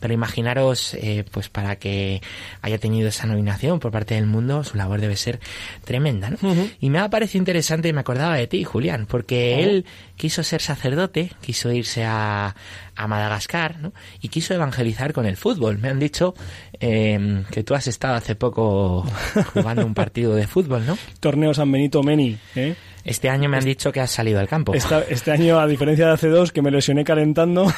[0.00, 2.22] Pero imaginaros, eh, pues para que
[2.62, 5.40] haya tenido esa nominación por parte del mundo, su labor debe ser
[5.84, 6.38] tremenda, ¿no?
[6.80, 9.84] Y me ha parecido interesante y me acordaba de ti, Julián, porque él
[10.18, 12.54] quiso ser sacerdote, quiso irse a,
[12.94, 13.94] a Madagascar, ¿no?
[14.20, 15.78] Y quiso evangelizar con el fútbol.
[15.78, 16.34] Me han dicho
[16.80, 19.06] eh, que tú has estado hace poco
[19.54, 20.98] jugando un partido de fútbol, ¿no?
[21.20, 22.74] Torneo San Benito Meni, ¿eh?
[23.04, 24.74] Este año me han dicho que has salido al campo.
[24.74, 27.72] Esta- este año, a diferencia de hace dos, que me lesioné calentando,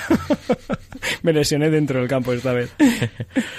[1.22, 2.70] me lesioné dentro del campo esta vez.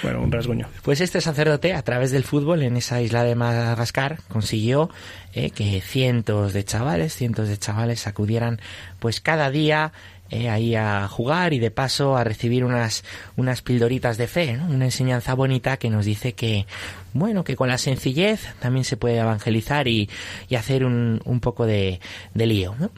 [0.02, 0.68] Bueno, un rasguño.
[0.82, 4.90] Pues este sacerdote, a través del fútbol en esa isla de Madagascar, consiguió
[5.32, 8.60] eh, que cientos de chavales, cientos de chavales acudieran
[8.98, 9.92] pues cada día
[10.32, 13.04] eh, ahí a jugar y de paso a recibir unas,
[13.36, 14.64] unas pildoritas de fe, ¿no?
[14.64, 16.66] una enseñanza bonita que nos dice que,
[17.12, 20.08] bueno, que con la sencillez también se puede evangelizar y,
[20.48, 22.00] y hacer un, un poco de,
[22.32, 22.74] de lío.
[22.78, 22.90] ¿no?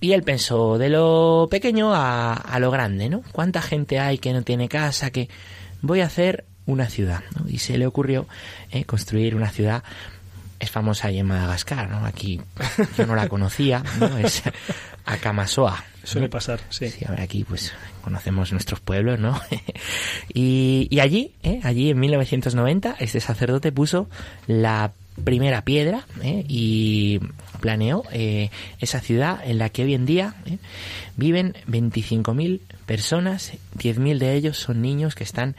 [0.00, 3.22] Y él pensó de lo pequeño a, a lo grande, ¿no?
[3.32, 5.10] ¿Cuánta gente hay que no tiene casa?
[5.10, 5.28] Que
[5.82, 7.48] voy a hacer una ciudad, ¿no?
[7.48, 8.26] Y se le ocurrió
[8.70, 9.82] eh, construir una ciudad
[10.60, 12.04] es famosa ahí en Madagascar, ¿no?
[12.04, 12.40] Aquí
[12.96, 14.18] yo no la conocía, ¿no?
[14.18, 14.42] Es
[15.04, 15.84] Akamasoa.
[16.02, 16.88] Suele pasar, sí.
[16.90, 19.40] Sí, a ver, aquí pues conocemos nuestros pueblos, ¿no?
[20.34, 21.60] y, y allí, ¿eh?
[21.62, 24.08] allí en 1990, este sacerdote puso
[24.46, 24.92] la
[25.24, 26.44] primera piedra ¿eh?
[26.48, 27.20] y
[27.60, 30.58] planeó eh, esa ciudad en la que hoy en día ¿eh?
[31.16, 35.56] viven 25.000 personas, 10.000 de ellos son niños que están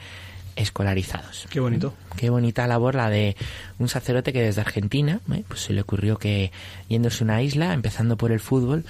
[0.56, 1.46] escolarizados.
[1.50, 1.94] Qué bonito.
[2.16, 3.36] Qué bonita labor la de
[3.78, 5.44] un sacerdote que desde Argentina, ¿eh?
[5.46, 6.52] pues se le ocurrió que
[6.88, 8.84] yéndose a una isla, empezando por el fútbol,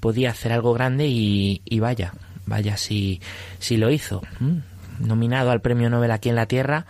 [0.00, 2.12] podía hacer algo grande y, y vaya,
[2.46, 3.20] vaya si,
[3.58, 4.22] si lo hizo.
[4.40, 4.62] ¿m?
[4.98, 6.86] nominado al premio Nobel aquí en la Tierra,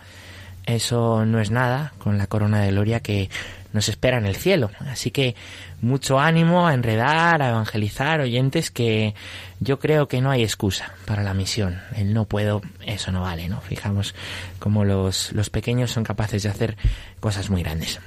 [0.65, 3.29] eso no es nada con la corona de gloria que
[3.73, 4.71] nos espera en el cielo.
[4.79, 5.35] Así que
[5.81, 9.13] mucho ánimo a enredar, a evangelizar oyentes que
[9.59, 11.81] yo creo que no hay excusa para la misión.
[11.95, 13.61] El no puedo, eso no vale, ¿no?
[13.61, 14.15] Fijamos
[14.59, 16.77] cómo los, los pequeños son capaces de hacer
[17.19, 17.99] cosas muy grandes.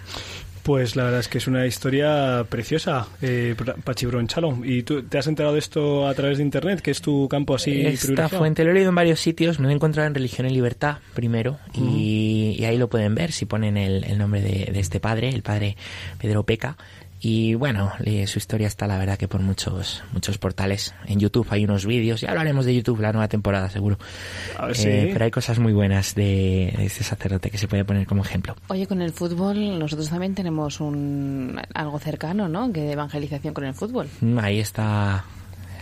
[0.70, 4.56] Pues la verdad es que es una historia preciosa, eh, Pachi Bronchalo.
[4.62, 7.56] ¿Y tú te has enterado de esto a través de Internet, que es tu campo
[7.56, 10.46] así Esta fuente lo he leído en varios sitios, me lo he encontrado en Religión
[10.46, 14.70] y Libertad primero, y, y, ahí lo pueden ver si ponen el, el nombre de,
[14.72, 15.76] de, este padre, el padre
[16.20, 16.76] Pedro Peca.
[17.20, 17.92] Y bueno,
[18.26, 20.94] su historia está la verdad que por muchos muchos portales.
[21.06, 23.98] En YouTube hay unos vídeos, ya hablaremos de YouTube la nueva temporada seguro.
[24.66, 24.88] ver, sí.
[24.88, 28.22] eh, pero hay cosas muy buenas de, de, este sacerdote que se puede poner como
[28.22, 28.56] ejemplo.
[28.68, 32.72] Oye, con el fútbol nosotros también tenemos un algo cercano, ¿no?
[32.72, 34.09] Que de evangelización con el fútbol.
[34.40, 35.24] Ahí está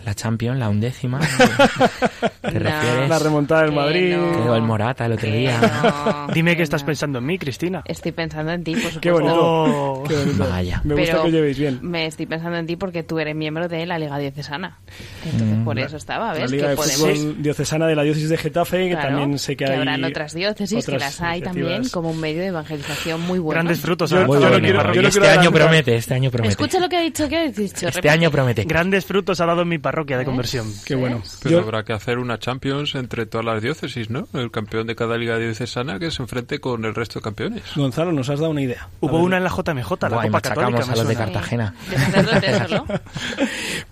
[0.08, 1.20] la Champions, la undécima.
[2.40, 2.60] ¿Te No.
[2.60, 3.08] refieres?
[3.08, 4.16] La remontada del Que Madrid.
[4.16, 4.32] no.
[4.32, 5.60] Quedó el Morata el otro Que día.
[5.82, 7.82] no, Dime que que estás pensando en mí, Cristina.
[7.84, 9.00] Estoy pensando en ti, por supuesto.
[9.00, 9.34] Qué bonito.
[9.40, 10.02] Oh.
[10.08, 10.48] Qué bonito.
[10.48, 10.80] Vaya.
[10.84, 11.78] Me gusta Pero que os llevéis bien.
[11.82, 14.78] Me estoy pensando en ti porque tú eres miembro de la Liga Diocesana.
[15.24, 15.64] Entonces, Mm.
[15.64, 16.50] por eso estaba, La ¿ves?
[16.50, 17.42] Liga que de podemos...
[17.42, 19.76] Diocesana de la Diócesis de Getafe, que Claro, también sé que, hay.
[19.76, 23.60] habrán otras diócesis, que otras las hay también como un medio de evangelización muy bueno.
[23.60, 24.10] Grandes frutos.
[24.10, 24.64] Yo- ha- Muy yo no bueno.
[24.64, 26.50] quiero- yo no este año promete, este año promete.
[26.52, 27.64] Escucha lo que ha dicho, ¿qué ha dicho?
[27.64, 28.10] Este Repite.
[28.10, 28.64] año promete.
[28.64, 30.24] Grandes frutos ha dado en mi parroquia de ¿Eh?
[30.24, 30.66] conversión.
[30.84, 31.22] Qué bueno.
[31.42, 34.28] Pero Yo- habrá que hacer una Champions entre todas las diócesis, ¿no?
[34.34, 37.62] El campeón de cada liga diocesana que se enfrente con el resto de campeones.
[37.76, 38.88] Gonzalo, nos has dado una idea.
[39.00, 40.82] Hubo una en la JMJ, la Guay, Copa Católica.
[40.84, 41.14] a los de.
[41.16, 41.74] Cartagena.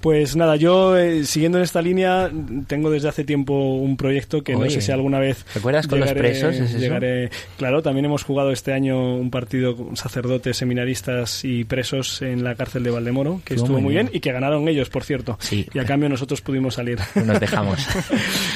[0.00, 2.30] Pues nada, yo eh, siguiendo en esta línea
[2.66, 6.12] tengo desde hace tiempo un proyecto que no sé si alguna vez ¿recuerdas con los
[6.12, 6.78] presos, es eso?
[6.78, 12.44] llegaré- Claro, también hemos jugado este año un partido con sacerdotes, seminaristas y presos en
[12.44, 14.06] la cárcel de Valdemoro, que Estuvo estuvo muy bien.
[14.06, 14.16] bien.
[14.16, 15.36] y que ganaron ellos, por cierto.
[15.40, 15.66] Sí.
[15.72, 16.98] Y cambio nosotros pudimos salir.
[17.14, 17.86] Nos dejamos.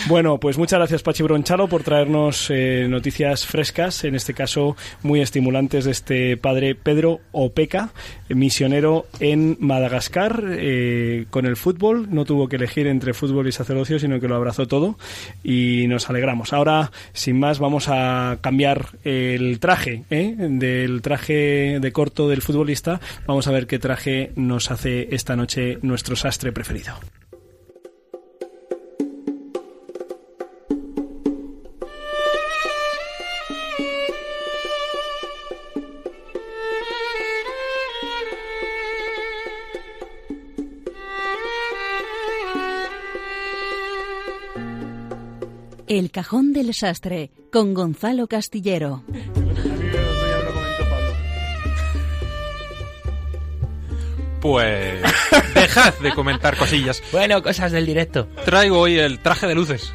[0.08, 5.20] Bueno, pues muchas gracias Pachi Bronchalo por traernos eh, noticias frescas, en este caso muy
[5.20, 7.90] estimulantes de este padre Pedro Opeca,
[8.28, 12.08] misionero en Madagascar eh, con el fútbol.
[12.10, 14.98] No tuvo que elegir entre fútbol y sacerdocio, sino que lo abrazó todo
[15.44, 16.52] y nos alegramos.
[16.52, 20.34] Ahora, sin más, vamos a cambiar el traje, ¿eh?
[20.38, 23.00] del traje de corto del futbolista.
[23.26, 26.94] Vamos a ver qué traje nos hace esta noche nuestro sastre preferido.
[45.90, 49.02] El cajón del sastre con Gonzalo Castillero.
[54.40, 55.02] Pues
[55.54, 57.02] dejad de comentar cosillas.
[57.12, 58.26] bueno, cosas del directo.
[58.44, 59.92] Traigo hoy el traje de luces.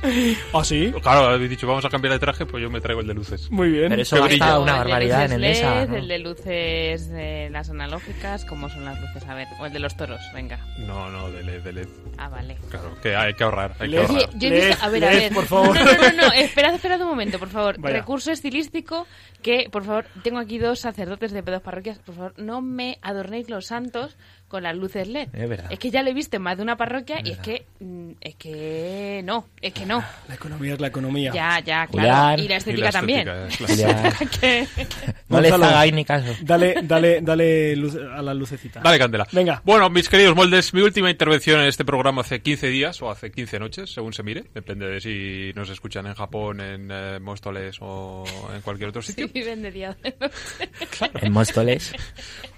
[0.53, 0.93] ¿Ah, sí?
[1.01, 3.49] Claro, habéis dicho, vamos a cambiar de traje, pues yo me traigo el de luces.
[3.49, 3.89] Muy bien.
[3.89, 5.41] Pero eso gasta una El barbaridad en.
[5.41, 5.95] LED, ¿no?
[5.97, 9.27] El de luces de las analógicas, ¿cómo son las luces?
[9.27, 10.59] A ver, o el de los toros, venga.
[10.77, 11.87] No, no, de LED, de LED.
[12.17, 12.57] Ah, vale.
[12.69, 13.99] Claro, que hay que ahorrar, hay que LED.
[14.05, 14.29] ahorrar.
[14.35, 15.33] Yo Led, visto, a ver, a ver.
[15.33, 15.75] por favor.
[15.75, 17.79] No, no, no, no, esperad, esperad un momento, por favor.
[17.79, 17.97] Vaya.
[17.97, 19.07] Recurso estilístico
[19.41, 23.49] que, por favor, tengo aquí dos sacerdotes de dos parroquias, por favor, no me adornéis
[23.49, 24.15] los santos
[24.47, 25.29] con las luces LED.
[25.33, 25.69] Es verdad.
[25.77, 28.35] que ya lo he visto en más de una parroquia y es que, mm, es
[28.35, 30.03] que no, es que no.
[30.27, 31.31] La economía es la economía.
[31.33, 32.35] Ya, ya, claro.
[32.35, 32.39] Julián.
[32.39, 33.27] Y la Y estética la también.
[33.27, 34.07] estética
[34.51, 34.69] es
[35.29, 36.33] no le hagáis ni caso.
[36.41, 38.81] Dale, dale, dale luz a la lucecita.
[38.81, 39.27] Dale candela.
[39.31, 39.61] Venga.
[39.65, 43.31] Bueno, mis queridos moldes, mi última intervención en este programa hace 15 días o hace
[43.31, 44.43] 15 noches, según se mire.
[44.53, 49.11] Depende de si nos escuchan en Japón, en eh, Móstoles o en cualquier otro Sí,
[49.13, 49.27] sitio.
[49.33, 51.11] viven de día de noche.
[51.21, 51.93] En Móstoles.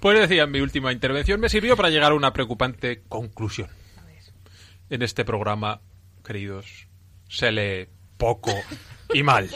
[0.02, 3.70] Pues decía, mi última intervención me sirvió para llegar a una preocupante conclusión.
[4.90, 5.80] En este programa,
[6.26, 6.88] queridos,
[7.30, 7.88] se lee
[8.18, 8.54] poco
[9.14, 9.50] y mal.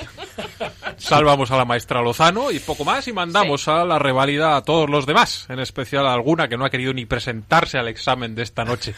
[0.97, 4.89] Salvamos a la maestra Lozano y poco más y mandamos a la reválida a todos
[4.89, 8.43] los demás, en especial a alguna que no ha querido ni presentarse al examen de
[8.43, 8.93] esta noche.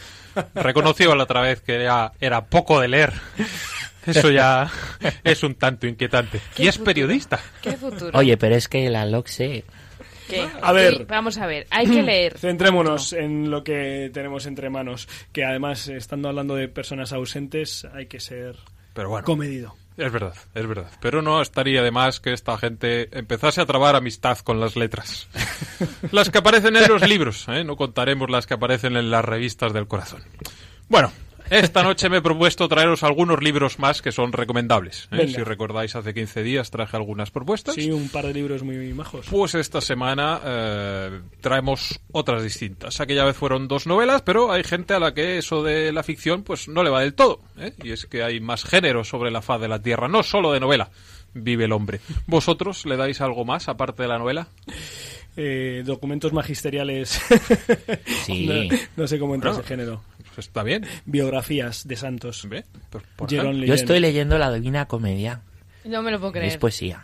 [0.53, 3.13] Reconoció la otra vez que era, era poco de leer.
[4.05, 4.69] Eso ya
[5.23, 6.41] es un tanto inquietante.
[6.57, 7.39] Y es periodista.
[7.62, 8.17] ¿Qué futuro?
[8.19, 9.63] Oye, pero es que la LOCSE...
[10.29, 10.47] ¿Qué?
[10.62, 10.97] A ver.
[10.97, 12.38] Sí, vamos a ver, hay que leer.
[12.38, 18.07] Centrémonos en lo que tenemos entre manos, que además, estando hablando de personas ausentes, hay
[18.07, 18.55] que ser
[18.93, 19.25] Pero bueno.
[19.25, 19.75] comedido.
[19.95, 20.89] Es verdad, es verdad.
[21.01, 25.28] Pero no estaría de más que esta gente empezase a trabar amistad con las letras.
[26.11, 27.63] las que aparecen en los libros, ¿eh?
[27.63, 30.24] no contaremos las que aparecen en las revistas del corazón.
[30.89, 31.11] Bueno,
[31.49, 35.07] Esta noche me he propuesto traeros algunos libros más que son recomendables.
[35.11, 35.27] ¿eh?
[35.27, 37.75] Si recordáis, hace 15 días traje algunas propuestas.
[37.75, 39.27] Sí, un par de libros muy majos.
[39.29, 42.99] Pues esta semana eh, traemos otras distintas.
[43.01, 46.43] Aquella vez fueron dos novelas, pero hay gente a la que eso de la ficción
[46.43, 47.39] pues no le va del todo.
[47.57, 47.73] ¿eh?
[47.83, 50.59] Y es que hay más géneros sobre la faz de la Tierra, no solo de
[50.59, 50.89] novela.
[51.35, 51.99] Vive el hombre.
[52.27, 54.47] ¿Vosotros le dais algo más aparte de la novela?
[55.35, 57.19] Eh, documentos magisteriales.
[58.23, 58.45] Sí.
[58.69, 59.61] no, no sé cómo entra Bueno.
[59.61, 60.01] ese género.
[60.36, 60.86] Pues está bien.
[61.05, 62.47] Biografías de santos.
[62.49, 62.63] ¿Ve?
[62.89, 63.65] Pues, por ejemplo.
[63.65, 65.41] Yo estoy leyendo la Divina Comedia.
[65.86, 66.47] No me lo puedo creer.
[66.47, 67.03] Es poesía.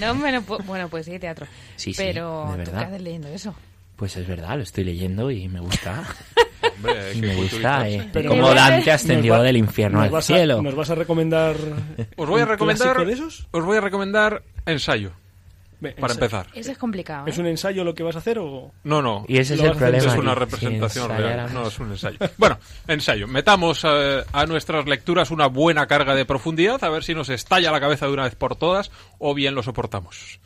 [0.00, 0.62] No me lo puedo...
[0.64, 1.46] Bueno, pues sí, teatro.
[1.76, 2.78] Sí, sí, Pero de ¿tú verdad.
[2.80, 3.54] qué haces leyendo eso?
[3.96, 6.04] Pues es verdad, lo estoy leyendo y me gusta.
[6.76, 7.88] Hombre, y me gusta.
[7.88, 8.08] eh.
[8.12, 10.60] Pero- Como Dante ascendió va- del infierno al a- cielo.
[10.60, 11.56] ¿Nos vas a recomendar
[12.16, 13.08] Os voy a un recomendar.
[13.08, 13.46] esos?
[13.52, 15.12] Os voy a recomendar ensayo
[15.98, 16.46] para empezar.
[16.54, 17.26] Es complicado.
[17.26, 17.30] ¿eh?
[17.30, 18.72] ¿Es un ensayo lo que vas a hacer o...?
[18.84, 19.24] No, no.
[19.28, 19.98] Y ese es el problema.
[19.98, 22.18] es una representación si real, no es un ensayo.
[22.38, 22.58] Bueno,
[22.88, 23.26] ensayo.
[23.26, 27.70] Metamos eh, a nuestras lecturas una buena carga de profundidad, a ver si nos estalla
[27.70, 30.40] la cabeza de una vez por todas o bien lo soportamos.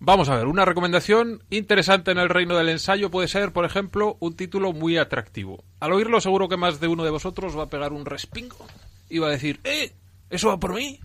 [0.00, 4.16] Vamos a ver, una recomendación interesante en el reino del ensayo puede ser, por ejemplo,
[4.20, 5.64] un título muy atractivo.
[5.80, 8.66] Al oírlo seguro que más de uno de vosotros va a pegar un respingo
[9.08, 9.92] y va a decir, ¡eh!
[10.28, 11.00] ¿Eso va por mí?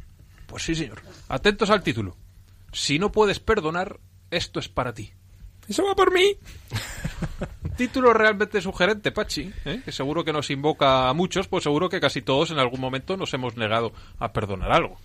[0.47, 1.01] Pues sí, señor.
[1.29, 2.17] Atentos al título.
[2.71, 3.99] Si no puedes perdonar,
[4.31, 5.13] esto es para ti.
[5.67, 6.35] ¿Eso va por mí?
[7.77, 9.81] Título realmente sugerente, Pachi, ¿eh?
[9.85, 13.15] que seguro que nos invoca a muchos, pues seguro que casi todos en algún momento
[13.17, 14.97] nos hemos negado a perdonar algo.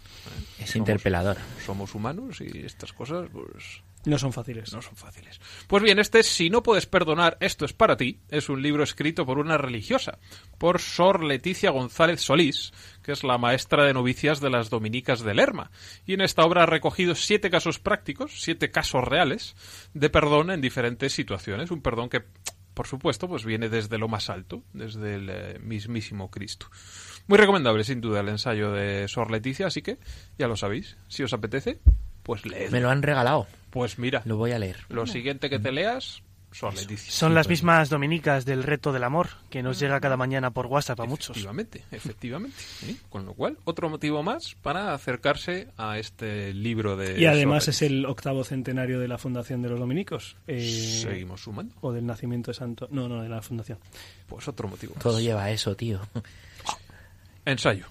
[0.59, 1.37] Es interpelador.
[1.65, 4.73] Somos humanos y estas cosas, pues No son fáciles.
[4.73, 5.41] no son fáciles.
[5.67, 9.25] Pues bien, este Si no puedes perdonar, esto es para ti, es un libro escrito
[9.25, 10.19] por una religiosa,
[10.59, 15.35] por Sor Leticia González Solís, que es la maestra de novicias de las dominicas de
[15.35, 15.71] Lerma.
[16.07, 19.57] Y en esta obra ha recogido siete casos prácticos, siete casos reales,
[19.95, 21.71] de perdón en diferentes situaciones.
[21.71, 22.25] Un perdón que,
[22.75, 26.67] por supuesto, pues viene desde lo más alto, desde el eh, mismísimo Cristo.
[27.27, 29.99] Muy recomendable, sin duda, el ensayo de Sor Leticia, así que
[30.39, 30.97] ya lo sabéis.
[31.09, 31.81] Si os apetece,
[32.23, 32.71] pues leed.
[32.71, 33.47] Me lo han regalado.
[33.75, 34.77] Pues mira, Lo voy a leer.
[34.89, 36.23] lo siguiente que te leas.
[36.53, 41.01] Son las mismas dominicas del reto del amor que nos llega cada mañana por WhatsApp
[41.01, 41.31] a muchos.
[41.31, 42.57] Efectivamente, efectivamente.
[42.57, 42.97] ¿sí?
[43.11, 47.19] Con lo cual, otro motivo más para acercarse a este libro de.
[47.21, 50.37] Y además es el octavo centenario de la fundación de los dominicos.
[50.47, 51.01] eh.
[51.03, 51.75] Seguimos sumando.
[51.81, 52.87] O del nacimiento de Santo.
[52.93, 53.79] No, no, de la fundación.
[54.29, 55.03] Pues otro motivo más.
[55.03, 55.99] Todo lleva a eso, tío.
[57.45, 57.87] Ensayo.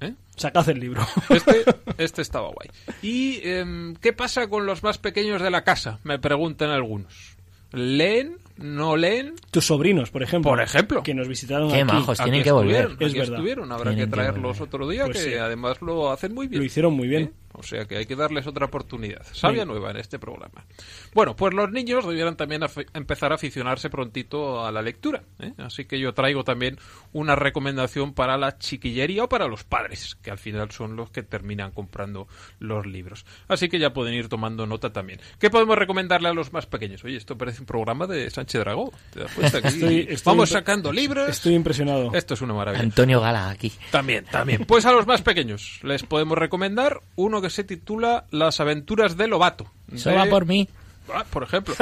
[0.00, 0.14] ¿Eh?
[0.36, 1.06] Sacad el libro.
[1.30, 1.64] Este,
[1.98, 2.70] este estaba guay.
[3.02, 5.98] ¿Y em, qué pasa con los más pequeños de la casa?
[6.04, 7.36] Me preguntan algunos.
[7.72, 8.38] ¿Leen?
[8.56, 9.34] ¿No leen?
[9.50, 10.50] Tus sobrinos, por ejemplo.
[10.50, 11.02] Por ejemplo.
[11.02, 11.92] Que nos visitaron Qué aquí.
[11.92, 12.18] majos.
[12.18, 12.86] Tienen Aquí que volver.
[12.98, 13.34] Es aquí verdad.
[13.34, 13.72] estuvieron.
[13.72, 15.34] Habrá Tienen que traerlos otro día, Pues que sí.
[15.34, 16.60] además lo hacen muy bien.
[16.60, 17.22] Lo hicieron muy bien.
[17.24, 17.32] ¿Eh?
[17.58, 19.22] O sea que hay que darles otra oportunidad.
[19.32, 20.66] Sabia nueva en este programa.
[21.14, 22.60] Bueno, pues los niños debieran también
[22.92, 25.22] empezar a aficionarse prontito a la lectura.
[25.38, 25.54] ¿eh?
[25.56, 26.76] Así que yo traigo también
[27.14, 31.22] una recomendación para la chiquillería o para los padres, que al final son los que
[31.22, 32.28] terminan comprando
[32.58, 33.24] los libros.
[33.48, 35.20] Así que ya pueden ir tomando nota también.
[35.38, 37.04] ¿Qué podemos recomendarle a los más pequeños?
[37.04, 38.92] Oye, esto parece un programa de Sánchez Dragó.
[39.12, 39.58] ¿Te das cuenta?
[39.58, 41.28] Aquí Estoy- estoy vamos sacando libros.
[41.28, 42.12] Estoy impresionado.
[42.14, 42.82] Esto es una maravilla.
[42.82, 43.72] Antonio Gala aquí.
[43.90, 44.64] También, también.
[44.64, 49.26] Pues a los más pequeños les podemos recomendar uno que se titula Las aventuras de
[49.26, 49.66] Lobato.
[49.92, 50.68] Eso de- va por mí.
[51.12, 51.74] Ah, por ejemplo.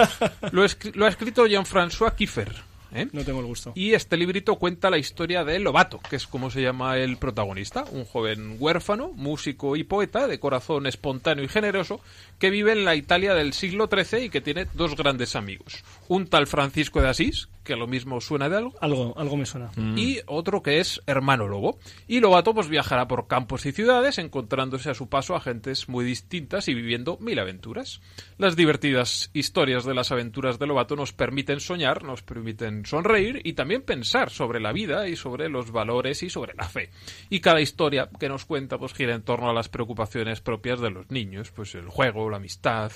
[0.53, 2.53] Lo, escri- lo ha escrito Jean-François Kiefer.
[2.95, 3.09] ¿eh?
[3.13, 3.73] No tengo el gusto.
[3.75, 7.85] Y este librito cuenta la historia de Lobato, que es como se llama el protagonista,
[7.91, 12.01] un joven huérfano, músico y poeta, de corazón espontáneo y generoso,
[12.39, 15.83] que vive en la Italia del siglo XIII y que tiene dos grandes amigos.
[16.09, 19.71] Un tal Francisco de Asís, que lo mismo suena de algo, Algo, algo me suena.
[19.97, 21.79] y otro que es Hermano Lobo.
[22.07, 26.05] Y Lobato pues viajará por campos y ciudades, encontrándose a su paso a gentes muy
[26.05, 28.01] distintas y viviendo mil aventuras.
[28.37, 33.55] Las divertidas historias de las aventuras de Lobato nos permiten soñar, nos permiten sonreír y
[33.55, 36.91] también pensar sobre la vida y sobre los valores y sobre la fe.
[37.31, 40.91] Y cada historia que nos cuenta pues gira en torno a las preocupaciones propias de
[40.91, 42.91] los niños, pues el juego, la amistad,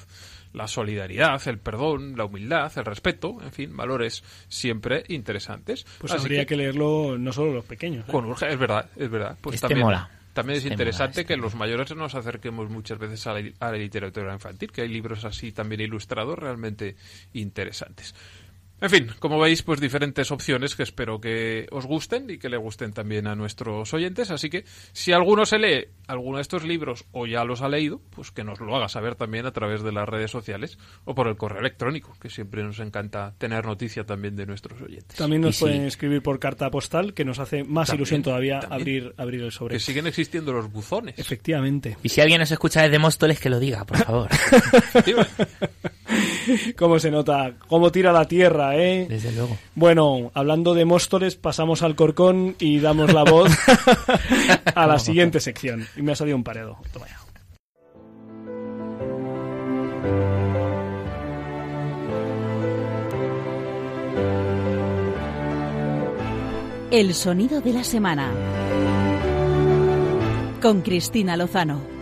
[0.52, 5.84] la solidaridad, el perdón, la humildad, el respeto, en fin, valores siempre interesantes.
[5.98, 6.56] Pues Así habría que...
[6.56, 8.08] leerlo no solo los pequeños.
[8.08, 8.12] ¿eh?
[8.12, 9.36] con urge- es verdad, es verdad.
[9.40, 10.10] Pues Este también, mola.
[10.32, 13.50] también es Este interesante mola, que este los mayores nos acerquemos muchas veces a la,
[13.60, 16.96] a la literatura infantil, que hay libros así también ilustrados realmente
[17.34, 18.14] interesantes.
[18.80, 22.56] En fin, como veis, pues diferentes opciones que espero que os gusten y que le
[22.56, 24.30] gusten también a nuestros oyentes.
[24.30, 28.00] Así que si alguno se lee alguno de estos libros o ya los ha leído,
[28.10, 31.26] pues que nos lo haga saber también a través de las redes sociales o por
[31.28, 35.16] el correo electrónico, que siempre nos encanta tener noticia también de nuestros oyentes.
[35.18, 35.64] También nos Y sí.
[35.64, 38.80] pueden escribir por carta postal, que nos hace más También, ilusión todavía también.
[38.80, 39.74] abrir, abrir el sobre.
[39.74, 41.18] Que siguen existiendo los buzones.
[41.18, 41.96] Efectivamente.
[42.02, 44.28] Y si alguien nos escucha desde Móstoles, que lo diga, por favor.
[46.76, 49.06] Cómo se nota, cómo tira la tierra, ¿eh?
[49.08, 49.56] Desde luego.
[49.74, 53.50] Bueno, hablando de Móstoles, pasamos al Corcón y damos la voz
[54.74, 55.86] a la siguiente sección.
[55.96, 56.78] Y me ha salido un paredo.
[56.92, 57.18] Toma ya.
[66.90, 68.30] El sonido de la semana.
[70.62, 71.97] Con Cristina Lozano.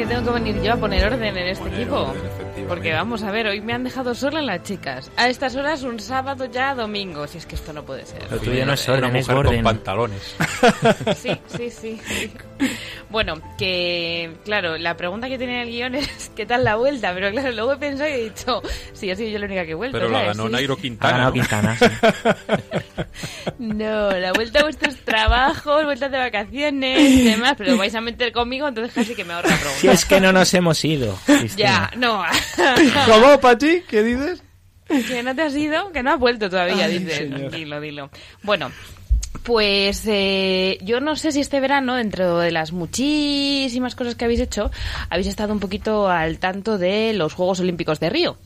[0.00, 1.96] Que tengo que venir yo a poner orden en este Poner equipo.
[1.96, 2.66] orden.
[2.68, 5.10] Porque vamos a ver, hoy me han dejado sola las chicas.
[5.16, 7.26] A estas horas un sábado ya domingo.
[7.26, 8.22] Si es que esto no puede ser.
[8.30, 9.64] Lo tuyo no es Una orden, es mujer con orden.
[9.64, 10.36] pantalones.
[11.16, 12.32] Sí, sí, sí, sí.
[13.10, 17.12] Bueno, que claro, la pregunta que tenía el guion es ¿qué tal la vuelta?
[17.12, 19.72] Pero claro, luego he pensado y he dicho, sí, he sido yo la única que
[19.72, 19.98] he vuelto.
[19.98, 20.52] Pero la ganó Sí.
[20.52, 21.12] Nairo Ha Quintana.
[21.12, 21.34] ganado ¿no?
[21.34, 21.86] Quintana, sí.
[23.58, 28.32] No, la vuelta a vuestros trabajos, vueltas de vacaciones y demás, pero vais a meter
[28.32, 29.80] conmigo, entonces casi que me ahorra la pregunta.
[29.80, 31.18] Si es que no nos hemos ido.
[31.56, 32.22] Ya, no.
[33.06, 33.82] ¿Cómo, Pachi?
[33.88, 34.42] ¿Qué dices?
[35.08, 37.18] que no te has ido, que no has vuelto todavía, Ay, dices.
[37.18, 37.50] señor.
[37.52, 38.10] Dilo, dilo.
[38.42, 38.70] Bueno,
[39.42, 44.40] pues eh, yo no sé si este verano, dentro de las muchísimas cosas que habéis
[44.40, 44.70] hecho,
[45.08, 48.36] habéis estado un poquito al tanto de los Juegos Olímpicos de Río.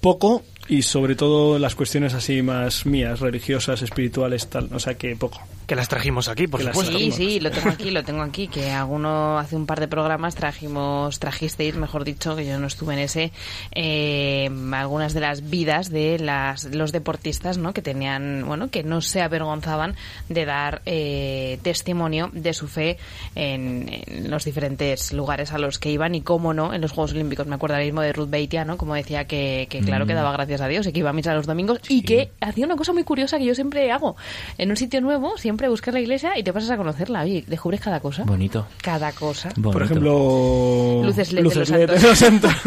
[0.00, 4.68] Poco y sobre todo las cuestiones así más mías, religiosas, espirituales, tal.
[4.72, 5.40] O sea que poco.
[5.66, 6.98] Que las trajimos aquí, por supuesto.
[6.98, 10.34] Sí, sí, lo tengo aquí, lo tengo aquí, que alguno hace un par de programas
[10.34, 13.32] trajimos, trajisteis, mejor dicho, que yo no estuve en ese,
[13.72, 17.72] eh, algunas de las vidas de las, los deportistas, ¿no?
[17.72, 19.94] Que tenían, bueno, que no se avergonzaban
[20.28, 22.98] de dar eh, testimonio de su fe
[23.34, 27.12] en, en los diferentes lugares a los que iban y cómo no en los Juegos
[27.12, 27.46] Olímpicos.
[27.46, 28.76] Me acuerdo ahora mismo de Ruth Beitia, ¿no?
[28.76, 31.34] Como decía que, que claro que daba gracias a Dios y que iba a misa
[31.34, 34.16] los domingos y que hacía una cosa muy curiosa que yo siempre hago.
[34.58, 37.22] En un sitio nuevo, siempre buscas la iglesia y te pasas a conocerla.
[37.22, 38.24] Oye, descubres cada cosa.
[38.24, 38.66] Bonito.
[38.82, 39.50] Cada cosa.
[39.50, 39.70] bonito.
[39.70, 42.02] Por ejemplo, Luces LED de los LED santos.
[42.02, 42.52] de los santos.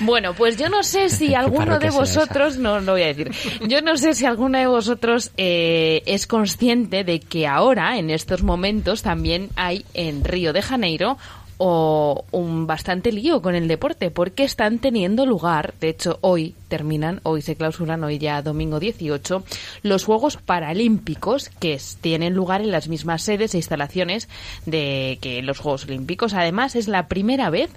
[0.00, 3.30] Bueno, pues yo no sé si alguno de vosotros, no lo voy a decir,
[3.66, 8.42] yo no sé si alguno de vosotros eh, es consciente de que ahora, en estos
[8.42, 11.16] momentos, también hay en Río de Janeiro
[11.58, 17.20] o un bastante lío con el deporte, porque están teniendo lugar, de hecho hoy terminan,
[17.22, 19.44] hoy se clausuran, hoy ya domingo 18,
[19.82, 24.28] los Juegos Paralímpicos que tienen lugar en las mismas sedes e instalaciones
[24.66, 26.34] de que los Juegos Olímpicos.
[26.34, 27.70] Además, es la primera vez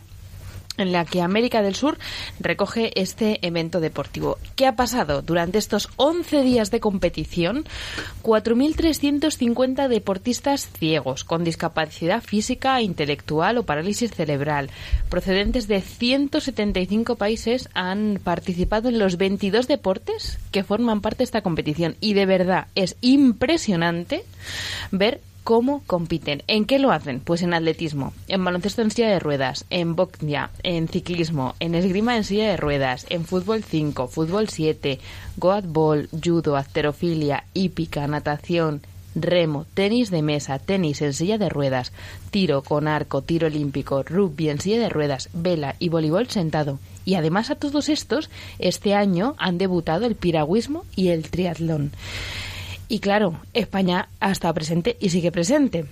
[0.79, 1.97] en la que América del Sur
[2.39, 4.37] recoge este evento deportivo.
[4.55, 5.21] ¿Qué ha pasado?
[5.21, 7.65] Durante estos 11 días de competición,
[8.23, 14.69] 4.350 deportistas ciegos con discapacidad física, intelectual o parálisis cerebral,
[15.09, 21.41] procedentes de 175 países, han participado en los 22 deportes que forman parte de esta
[21.41, 21.95] competición.
[21.99, 24.23] Y de verdad es impresionante
[24.91, 26.43] ver cómo compiten.
[26.45, 27.21] ¿En qué lo hacen?
[27.21, 32.15] Pues en atletismo, en baloncesto en silla de ruedas, en boxnia, en ciclismo, en esgrima
[32.15, 34.99] en silla de ruedas, en fútbol 5, fútbol 7,
[35.37, 38.81] goatball, judo, acterofilia, hípica, natación,
[39.15, 41.93] remo, tenis de mesa, tenis en silla de ruedas,
[42.29, 46.77] tiro con arco, tiro olímpico, rugby en silla de ruedas, vela y voleibol sentado.
[47.05, 48.29] Y además a todos estos,
[48.59, 51.91] este año han debutado el piragüismo y el triatlón.
[52.89, 55.85] Y claro, España ha estado presente y sigue presente.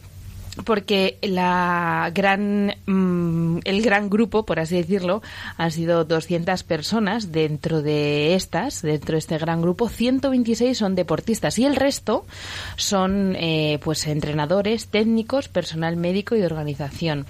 [0.65, 5.21] Porque la gran, mm, el gran grupo, por así decirlo,
[5.55, 7.31] han sido 200 personas.
[7.31, 12.25] Dentro de estas, dentro de este gran grupo, 126 son deportistas y el resto
[12.75, 17.27] son eh, pues entrenadores, técnicos, personal médico y de organización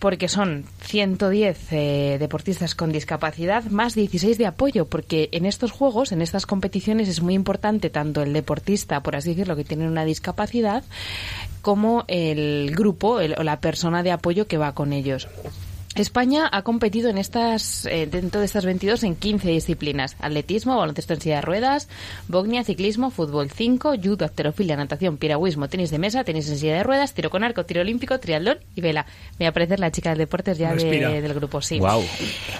[0.00, 6.10] porque son 110 eh, deportistas con discapacidad más 16 de apoyo, porque en estos juegos,
[6.10, 10.04] en estas competiciones es muy importante tanto el deportista, por así decirlo, que tiene una
[10.04, 10.82] discapacidad,
[11.62, 15.28] como el grupo el- o la persona de apoyo que va con ellos.
[15.96, 20.14] España ha competido en estas, eh, dentro de estas 22 en 15 disciplinas.
[20.20, 21.88] Atletismo, baloncesto en silla de ruedas,
[22.28, 26.84] bognia, ciclismo, fútbol 5, judo, alterofilia, natación, piragüismo, tenis de mesa, tenis en silla de
[26.84, 29.04] ruedas, tiro con arco, tiro olímpico, triatlón y vela.
[29.40, 31.78] Me va a parecer la chica del deportes ya de- del grupo, sí.
[31.80, 32.02] Guau.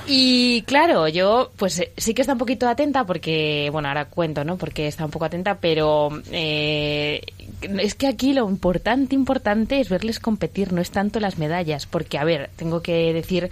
[0.09, 4.43] Y claro, yo pues eh, sí que está un poquito atenta porque, bueno, ahora cuento,
[4.45, 4.57] ¿no?
[4.57, 7.22] Porque está un poco atenta, pero eh,
[7.62, 12.18] es que aquí lo importante, importante es verles competir, no es tanto las medallas, porque,
[12.18, 13.51] a ver, tengo que decir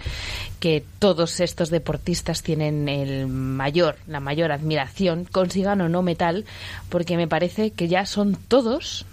[0.59, 6.45] que todos estos deportistas tienen el mayor, la mayor admiración, consigan o no metal,
[6.89, 9.05] porque me parece que ya son todos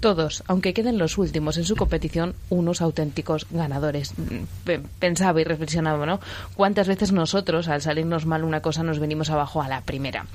[0.00, 4.14] todos, aunque queden los últimos en su competición, unos auténticos ganadores.
[4.18, 6.18] Mm, Pe- Pensaba y reflexionaba, ¿no?
[6.56, 10.26] ¿Cuántas veces nosotros, al salirnos mal una cosa, nos venimos abajo a la primera?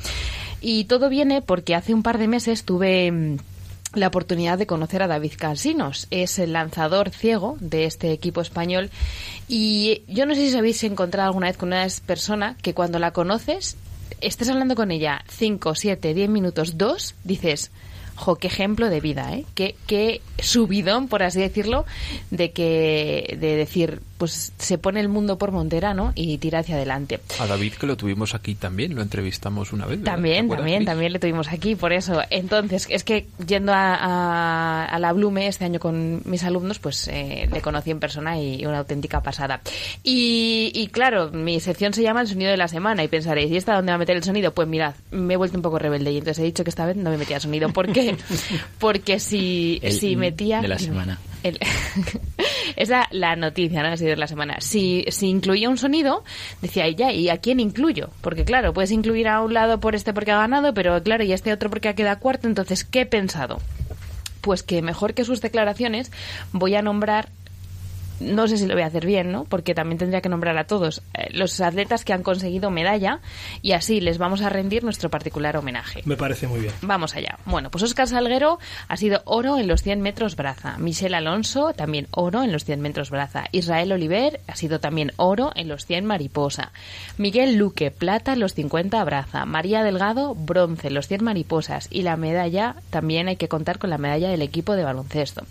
[0.61, 3.37] Y todo viene porque hace un par de meses tuve mm,
[3.93, 6.07] la oportunidad de conocer a David Cansinos.
[6.11, 8.89] Es el lanzador ciego de este equipo español.
[9.47, 13.11] Y yo no sé si habéis encontrado alguna vez con una persona que cuando la
[13.11, 13.77] conoces,
[14.21, 17.71] estés hablando con ella 5, 7, 10 minutos, 2, dices,
[18.15, 19.45] jo, qué ejemplo de vida, ¿eh?
[19.53, 21.85] Qué, qué subidón, por así decirlo,
[22.31, 26.11] de que de decir, pues se pone el mundo por montera, ¿no?
[26.15, 27.19] Y tira hacia adelante.
[27.39, 29.99] A David que lo tuvimos aquí también, lo entrevistamos una vez.
[29.99, 30.13] ¿verdad?
[30.13, 32.21] También, ¿Te acuerdas, también, también le tuvimos aquí, por eso.
[32.29, 37.07] Entonces, es que yendo a, a- a la Blume este año con mis alumnos, pues
[37.07, 39.61] eh, le conocí en persona y una auténtica pasada.
[40.03, 43.57] Y, y claro, mi sección se llama El sonido de la semana y pensaréis, ¿y
[43.57, 44.51] esta dónde va a meter el sonido?
[44.53, 46.95] Pues mirad, me he vuelto un poco rebelde y entonces he dicho que esta vez
[46.95, 47.69] no me metía sonido.
[47.69, 48.15] ¿Por qué?
[48.79, 50.61] Porque si, El si metía...
[50.61, 51.19] de la semana.
[51.43, 51.59] El-
[52.75, 53.95] es la, noticia, ¿no?
[53.95, 54.57] De la semana.
[54.59, 56.23] Si, si incluía un sonido,
[56.61, 58.09] decía, "Y ya, ¿y a quién incluyo?
[58.21, 61.33] Porque claro, puedes incluir a un lado por este porque ha ganado, pero claro, y
[61.33, 62.47] este otro porque ha quedado cuarto.
[62.47, 63.59] Entonces, ¿qué he pensado?
[64.41, 66.11] Pues que mejor que sus declaraciones
[66.51, 67.29] voy a nombrar
[68.19, 69.43] no sé si lo voy a hacer bien, ¿no?
[69.45, 73.19] Porque también tendría que nombrar a todos eh, los atletas que han conseguido medalla
[73.61, 76.01] y así les vamos a rendir nuestro particular homenaje.
[76.05, 76.73] Me parece muy bien.
[76.81, 77.37] Vamos allá.
[77.45, 80.77] Bueno, pues Óscar Salguero ha sido oro en los 100 metros braza.
[80.77, 83.45] Michelle Alonso también oro en los 100 metros braza.
[83.51, 86.71] Israel Oliver ha sido también oro en los 100 mariposa.
[87.17, 89.45] Miguel Luque, plata en los 50 braza.
[89.45, 91.87] María Delgado, bronce en los 100 mariposas.
[91.91, 95.43] Y la medalla, también hay que contar con la medalla del equipo de baloncesto.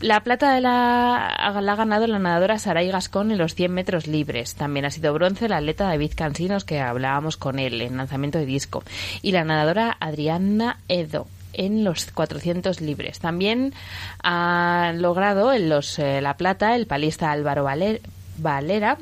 [0.00, 4.54] La plata de la, la la nadadora Saray Gascón en los 100 metros libres.
[4.54, 8.46] También ha sido bronce la atleta David Cansinos, que hablábamos con él en lanzamiento de
[8.46, 8.82] disco.
[9.22, 13.18] Y la nadadora Adriana Edo en los 400 libres.
[13.18, 13.74] También
[14.22, 18.00] ha logrado en los, eh, la plata el palista Álvaro Valer-
[18.38, 18.96] Valera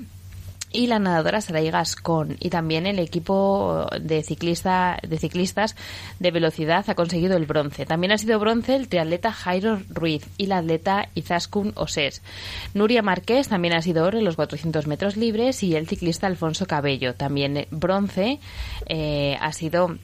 [0.73, 5.77] y la nadadora Saray Gascón y también el equipo de ciclista de ciclistas
[6.19, 7.87] de velocidad ha conseguido el bronce.
[7.87, 12.23] También ha sido bronce el triatleta Jairo Ruiz y la atleta Izaskun Osés.
[12.75, 16.67] Nuria Márquez también ha sido oro en los 400 metros libres y el ciclista Alfonso
[16.67, 17.15] Cabello.
[17.15, 18.41] También eh, bronce
[18.87, 19.97] eh, ha sido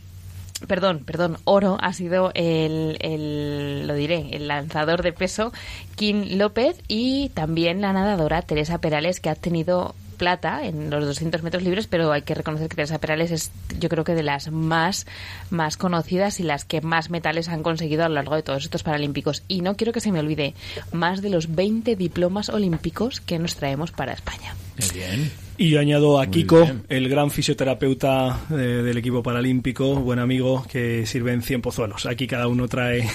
[0.68, 5.52] Perdón, perdón, oro ha sido el, el, lo diré, el lanzador de peso
[5.96, 11.42] Kim López y también la nadadora Teresa Perales que ha tenido plata en los 200
[11.42, 14.50] metros libres, pero hay que reconocer que Teresa Perales es yo creo que de las
[14.50, 15.06] más,
[15.50, 18.82] más conocidas y las que más metales han conseguido a lo largo de todos estos
[18.82, 19.42] Paralímpicos.
[19.48, 20.54] Y no quiero que se me olvide,
[20.92, 24.54] más de los 20 diplomas olímpicos que nos traemos para España.
[24.92, 25.30] Bien.
[25.56, 26.82] Y yo añado a Muy Kiko, bien.
[26.88, 32.06] el gran fisioterapeuta eh, del equipo paralímpico, buen amigo, que sirve en 100 pozuelos.
[32.06, 33.08] Aquí cada uno trae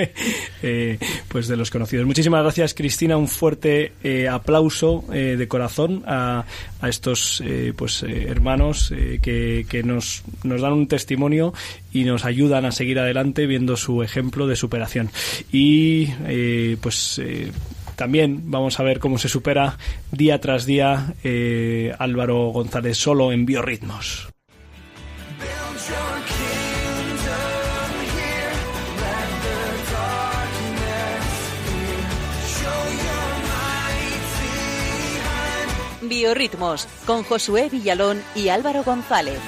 [0.62, 0.98] eh,
[1.28, 2.06] pues de los conocidos.
[2.06, 3.18] Muchísimas gracias, Cristina.
[3.18, 6.46] Un fuerte eh, aplauso de corazón a,
[6.80, 7.42] a estos
[7.76, 11.52] pues hermanos que, que nos, nos dan un testimonio
[11.92, 15.10] y nos ayudan a seguir adelante viendo su ejemplo de superación.
[15.52, 16.06] Y
[16.80, 17.20] pues
[18.02, 19.78] también vamos a ver cómo se supera
[20.10, 24.28] día tras día eh, Álvaro González solo en biorritmos.
[36.00, 39.38] Biorritmos con Josué Villalón y Álvaro González.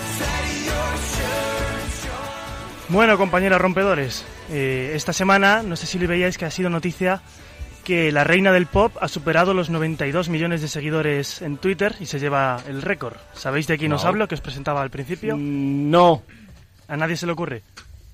[2.89, 7.21] Bueno, compañeros rompedores, eh, esta semana, no sé si le veíais que ha sido noticia
[7.85, 12.07] que la reina del pop ha superado los 92 millones de seguidores en Twitter y
[12.07, 13.17] se lleva el récord.
[13.35, 15.37] ¿Sabéis de quién os hablo, que os presentaba al principio?
[15.37, 16.23] Mm, No,
[16.89, 17.63] ¿A nadie se le ocurre?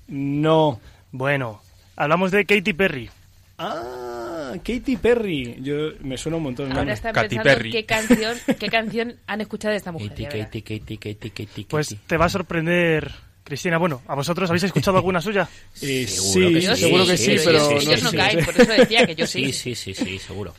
[0.07, 0.79] no.
[1.13, 1.61] Bueno,
[1.97, 3.09] hablamos de Katy Perry.
[3.57, 5.57] Ah, Katy Perry.
[5.61, 6.67] Yo me suena un montón.
[6.67, 6.93] el Ahora nombre.
[6.93, 7.71] están Katy pensando Perry.
[7.71, 10.09] qué canción, qué canción han escuchado de esta mujer.
[10.09, 10.23] Katy.
[10.25, 13.11] Katy, Katy, Katy, Katy, Pues te va a sorprender,
[13.43, 13.77] Cristina.
[13.77, 15.47] Bueno, ¿a vosotros habéis escuchado alguna suya?
[15.81, 17.87] Eh, Seguro sí, que Yo sí, seguro que sí, sí, sí, pero sí, ellos, sí,
[17.89, 18.17] ellos sí, no sí.
[18.17, 19.45] caen, por eso decía que yo sí.
[19.45, 20.53] Sí, sí, sí, sí, seguro.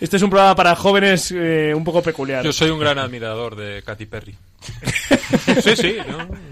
[0.00, 2.44] Este es un programa para jóvenes eh, un poco peculiar.
[2.44, 4.34] Yo soy un gran admirador de Katy Perry.
[5.60, 5.96] Sí, sí,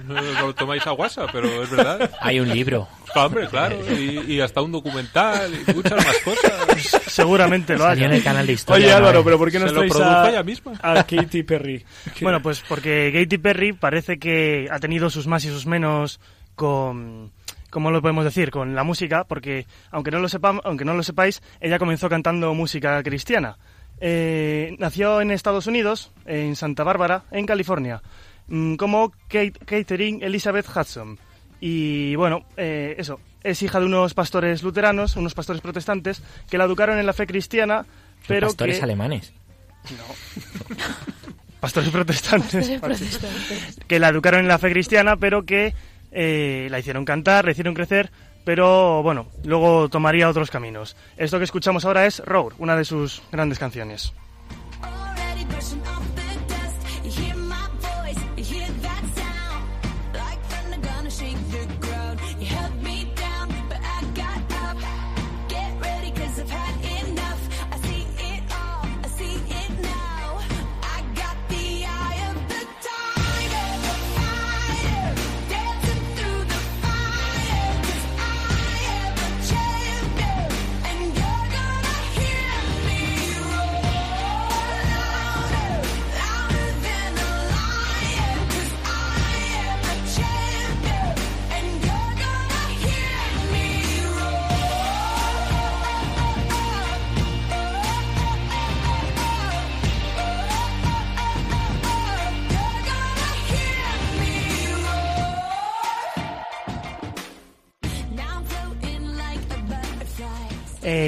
[0.07, 2.11] no, lo tomáis a guasa, pero es verdad.
[2.20, 2.89] Hay un libro.
[3.14, 7.03] Hombre, claro, y, y hasta un documental y muchas más cosas.
[7.07, 8.18] Seguramente lo Salió en hay.
[8.18, 8.87] el canal de historia.
[8.87, 8.95] Oye.
[8.95, 10.72] Álvaro, pero ¿por qué no produjo a, ella misma.
[10.83, 11.85] a Katy Perry?
[12.20, 16.18] Bueno, pues porque Katy Perry parece que ha tenido sus más y sus menos
[16.57, 17.31] con
[17.75, 18.53] ¿cómo lo podemos decir?
[18.53, 22.55] con la música, porque aunque no lo sepam- aunque no lo sepáis, ella comenzó cantando
[22.55, 23.59] música cristiana.
[24.01, 28.01] Eh, nació en Estados Unidos, en Santa Bárbara, en California,
[28.47, 31.18] mm, como Kate, Catherine Elizabeth Hudson.
[31.61, 36.64] Y bueno, eh, eso, es hija de unos pastores luteranos, unos pastores protestantes, que la
[36.64, 37.85] educaron en la fe cristiana,
[38.29, 38.85] pero Pastores que...
[38.85, 39.33] alemanes.
[41.61, 42.70] Pastores protestantes.
[43.89, 45.72] que la educaron en la fe cristiana, pero que
[46.15, 48.11] eh, la hicieron cantar, la hicieron crecer,
[48.45, 50.97] pero bueno, luego tomaría otros caminos.
[51.17, 54.12] Esto que escuchamos ahora es Roar, una de sus grandes canciones.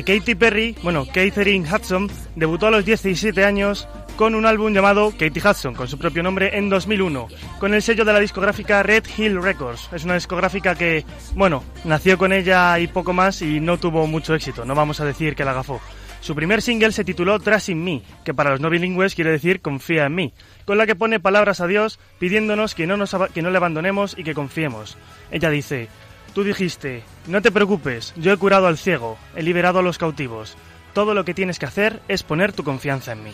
[0.07, 5.41] Katy Perry, bueno, Catherine Hudson, debutó a los 17 años con un álbum llamado Katy
[5.41, 7.27] Hudson, con su propio nombre, en 2001,
[7.59, 9.89] con el sello de la discográfica Red Hill Records.
[9.93, 11.05] Es una discográfica que,
[11.35, 15.05] bueno, nació con ella y poco más y no tuvo mucho éxito, no vamos a
[15.05, 15.81] decir que la agafó.
[16.21, 19.61] Su primer single se tituló Trust in Me, que para los no bilingües quiere decir
[19.61, 20.33] Confía en mí,
[20.65, 24.17] con la que pone palabras a Dios pidiéndonos que no, nos, que no le abandonemos
[24.17, 24.97] y que confiemos.
[25.33, 25.89] Ella dice,
[26.37, 30.55] Tú dijiste, no te preocupes, yo he curado al ciego, he liberado a los cautivos.
[30.93, 33.33] Todo lo que tienes que hacer es poner tu confianza en mí.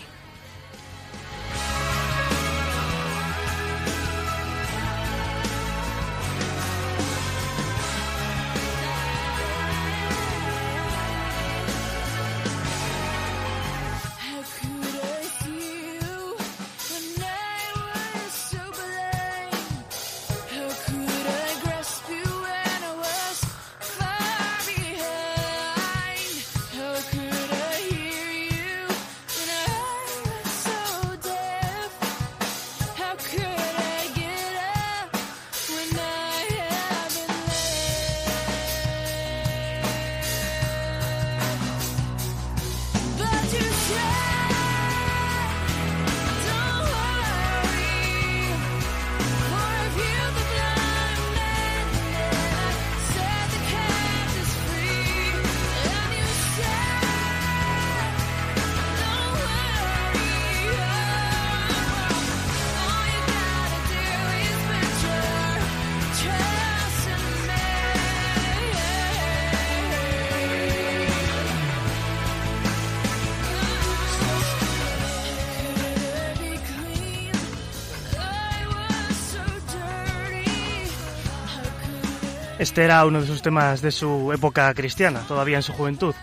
[82.63, 86.15] Este era uno de sus temas de su época cristiana, todavía en su juventud.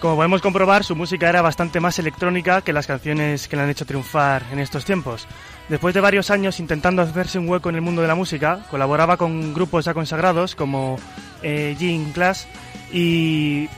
[0.00, 3.70] Como podemos comprobar, su música era bastante más electrónica que las canciones que le han
[3.70, 5.28] hecho triunfar en estos tiempos.
[5.68, 9.16] Después de varios años intentando hacerse un hueco en el mundo de la música, colaboraba
[9.16, 10.98] con grupos ya consagrados como
[11.44, 12.48] eh, Gene Class
[12.92, 13.68] y,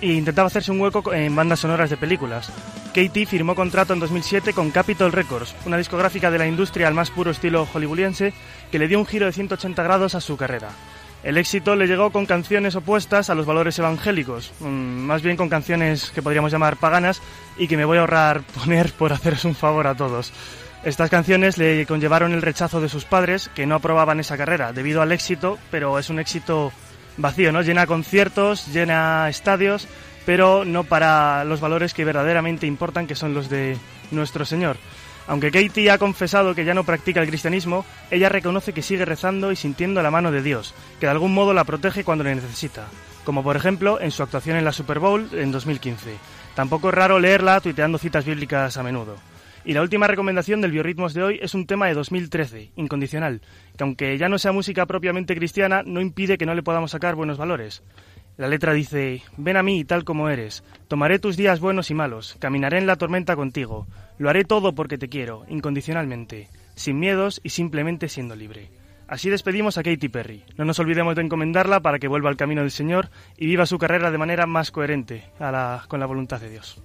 [0.00, 2.52] intentaba hacerse un hueco en bandas sonoras de películas.
[2.94, 7.10] Katie firmó contrato en 2007 con Capitol Records, una discográfica de la industria al más
[7.10, 8.32] puro estilo hollywoodiense
[8.70, 10.68] que le dio un giro de 180 grados a su carrera.
[11.24, 15.48] El éxito le llegó con canciones opuestas a los valores evangélicos, mm, más bien con
[15.48, 17.20] canciones que podríamos llamar paganas
[17.56, 20.32] y que me voy a ahorrar poner por haceros un favor a todos.
[20.84, 25.02] Estas canciones le conllevaron el rechazo de sus padres, que no aprobaban esa carrera debido
[25.02, 26.72] al éxito, pero es un éxito
[27.16, 27.62] vacío, ¿no?
[27.62, 29.88] Llena conciertos, llena estadios,
[30.24, 33.76] pero no para los valores que verdaderamente importan, que son los de
[34.12, 34.76] nuestro Señor.
[35.28, 39.52] Aunque Katie ha confesado que ya no practica el cristianismo, ella reconoce que sigue rezando
[39.52, 42.86] y sintiendo la mano de Dios, que de algún modo la protege cuando le necesita,
[43.24, 46.14] como por ejemplo en su actuación en la Super Bowl en 2015.
[46.54, 49.16] Tampoco es raro leerla tuiteando citas bíblicas a menudo.
[49.66, 53.42] Y la última recomendación del Biorritmos de hoy es un tema de 2013, Incondicional,
[53.76, 57.16] que aunque ya no sea música propiamente cristiana, no impide que no le podamos sacar
[57.16, 57.82] buenos valores.
[58.38, 62.36] La letra dice, ven a mí tal como eres, tomaré tus días buenos y malos,
[62.38, 67.48] caminaré en la tormenta contigo, lo haré todo porque te quiero, incondicionalmente, sin miedos y
[67.50, 68.70] simplemente siendo libre.
[69.08, 70.44] Así despedimos a Katy Perry.
[70.56, 73.76] No nos olvidemos de encomendarla para que vuelva al camino del Señor y viva su
[73.76, 75.24] carrera de manera más coherente
[75.88, 76.80] con la voluntad de Dios.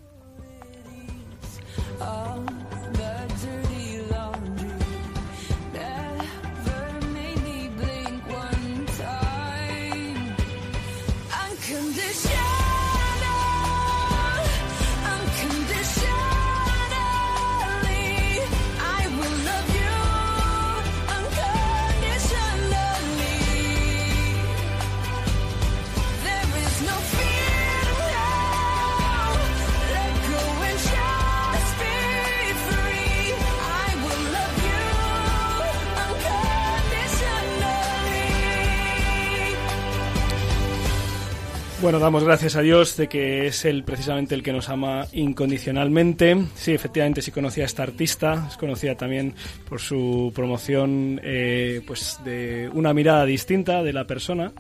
[41.83, 46.45] Bueno, damos gracias a Dios de que es Él precisamente el que nos ama incondicionalmente.
[46.55, 49.33] Sí, efectivamente, sí conocía a esta artista, es conocida también
[49.67, 54.53] por su promoción eh, pues de una mirada distinta de la persona.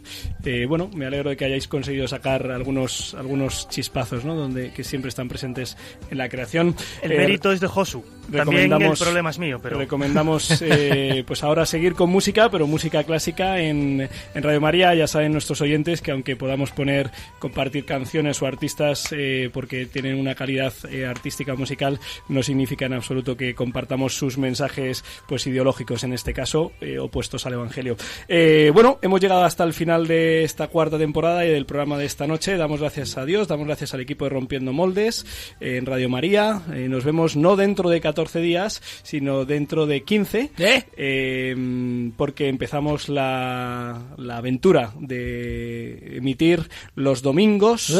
[0.43, 4.35] Eh, bueno, me alegro de que hayáis conseguido sacar algunos, algunos chispazos, ¿no?
[4.35, 5.77] Donde, que siempre están presentes
[6.11, 6.75] en la creación.
[7.01, 8.03] El Eh, mérito es de Josu.
[8.31, 9.77] También el problema es mío, pero...
[9.77, 14.93] Recomendamos eh, pues ahora seguir con música, pero música clásica en, en Radio María.
[14.95, 20.19] Ya saben nuestros oyentes que aunque podamos poner, compartir canciones o artistas eh, porque tienen
[20.19, 21.99] una calidad eh, artística musical,
[22.29, 27.45] no significa en absoluto que compartamos sus mensajes pues ideológicos, en este caso, eh, opuestos
[27.45, 27.95] al Evangelio.
[28.27, 32.05] Eh, bueno, hemos llegado hasta el final de esta cuarta temporada y del programa de
[32.05, 32.57] esta noche.
[32.57, 35.25] Damos gracias a Dios, damos gracias al equipo de Rompiendo Moldes
[35.59, 36.61] eh, en Radio María.
[36.67, 44.01] Nos vemos no dentro de 14 días, sino dentro de 15, eh, porque empezamos la,
[44.17, 47.91] la aventura de emitir los domingos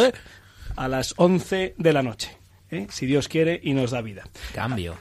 [0.75, 2.37] a las 11 de la noche.
[2.69, 2.85] ¿eh?
[2.91, 4.23] Si Dios quiere y nos da vida.
[4.53, 4.95] Cambio.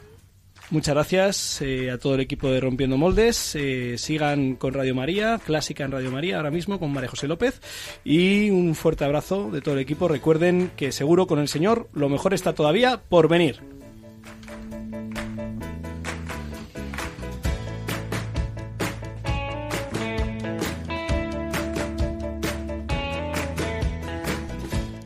[0.70, 3.54] Muchas gracias eh, a todo el equipo de Rompiendo Moldes.
[3.56, 7.60] Eh, sigan con Radio María, clásica en Radio María ahora mismo con María José López.
[8.04, 10.08] Y un fuerte abrazo de todo el equipo.
[10.08, 13.60] Recuerden que seguro con el Señor lo mejor está todavía por venir.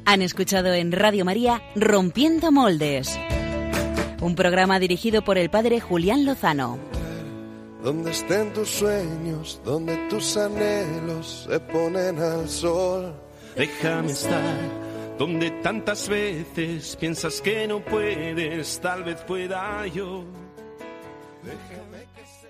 [0.08, 3.18] Han escuchado en Radio María Rompiendo Moldes,
[4.20, 6.78] un programa dirigido por el padre Julián Lozano.
[7.82, 13.14] Donde estén tus sueños, donde tus anhelos se ponen al sol.
[13.56, 14.86] Déjame estar
[15.18, 20.22] donde tantas veces piensas que no puedes, tal vez pueda yo.
[21.42, 21.75] Déjame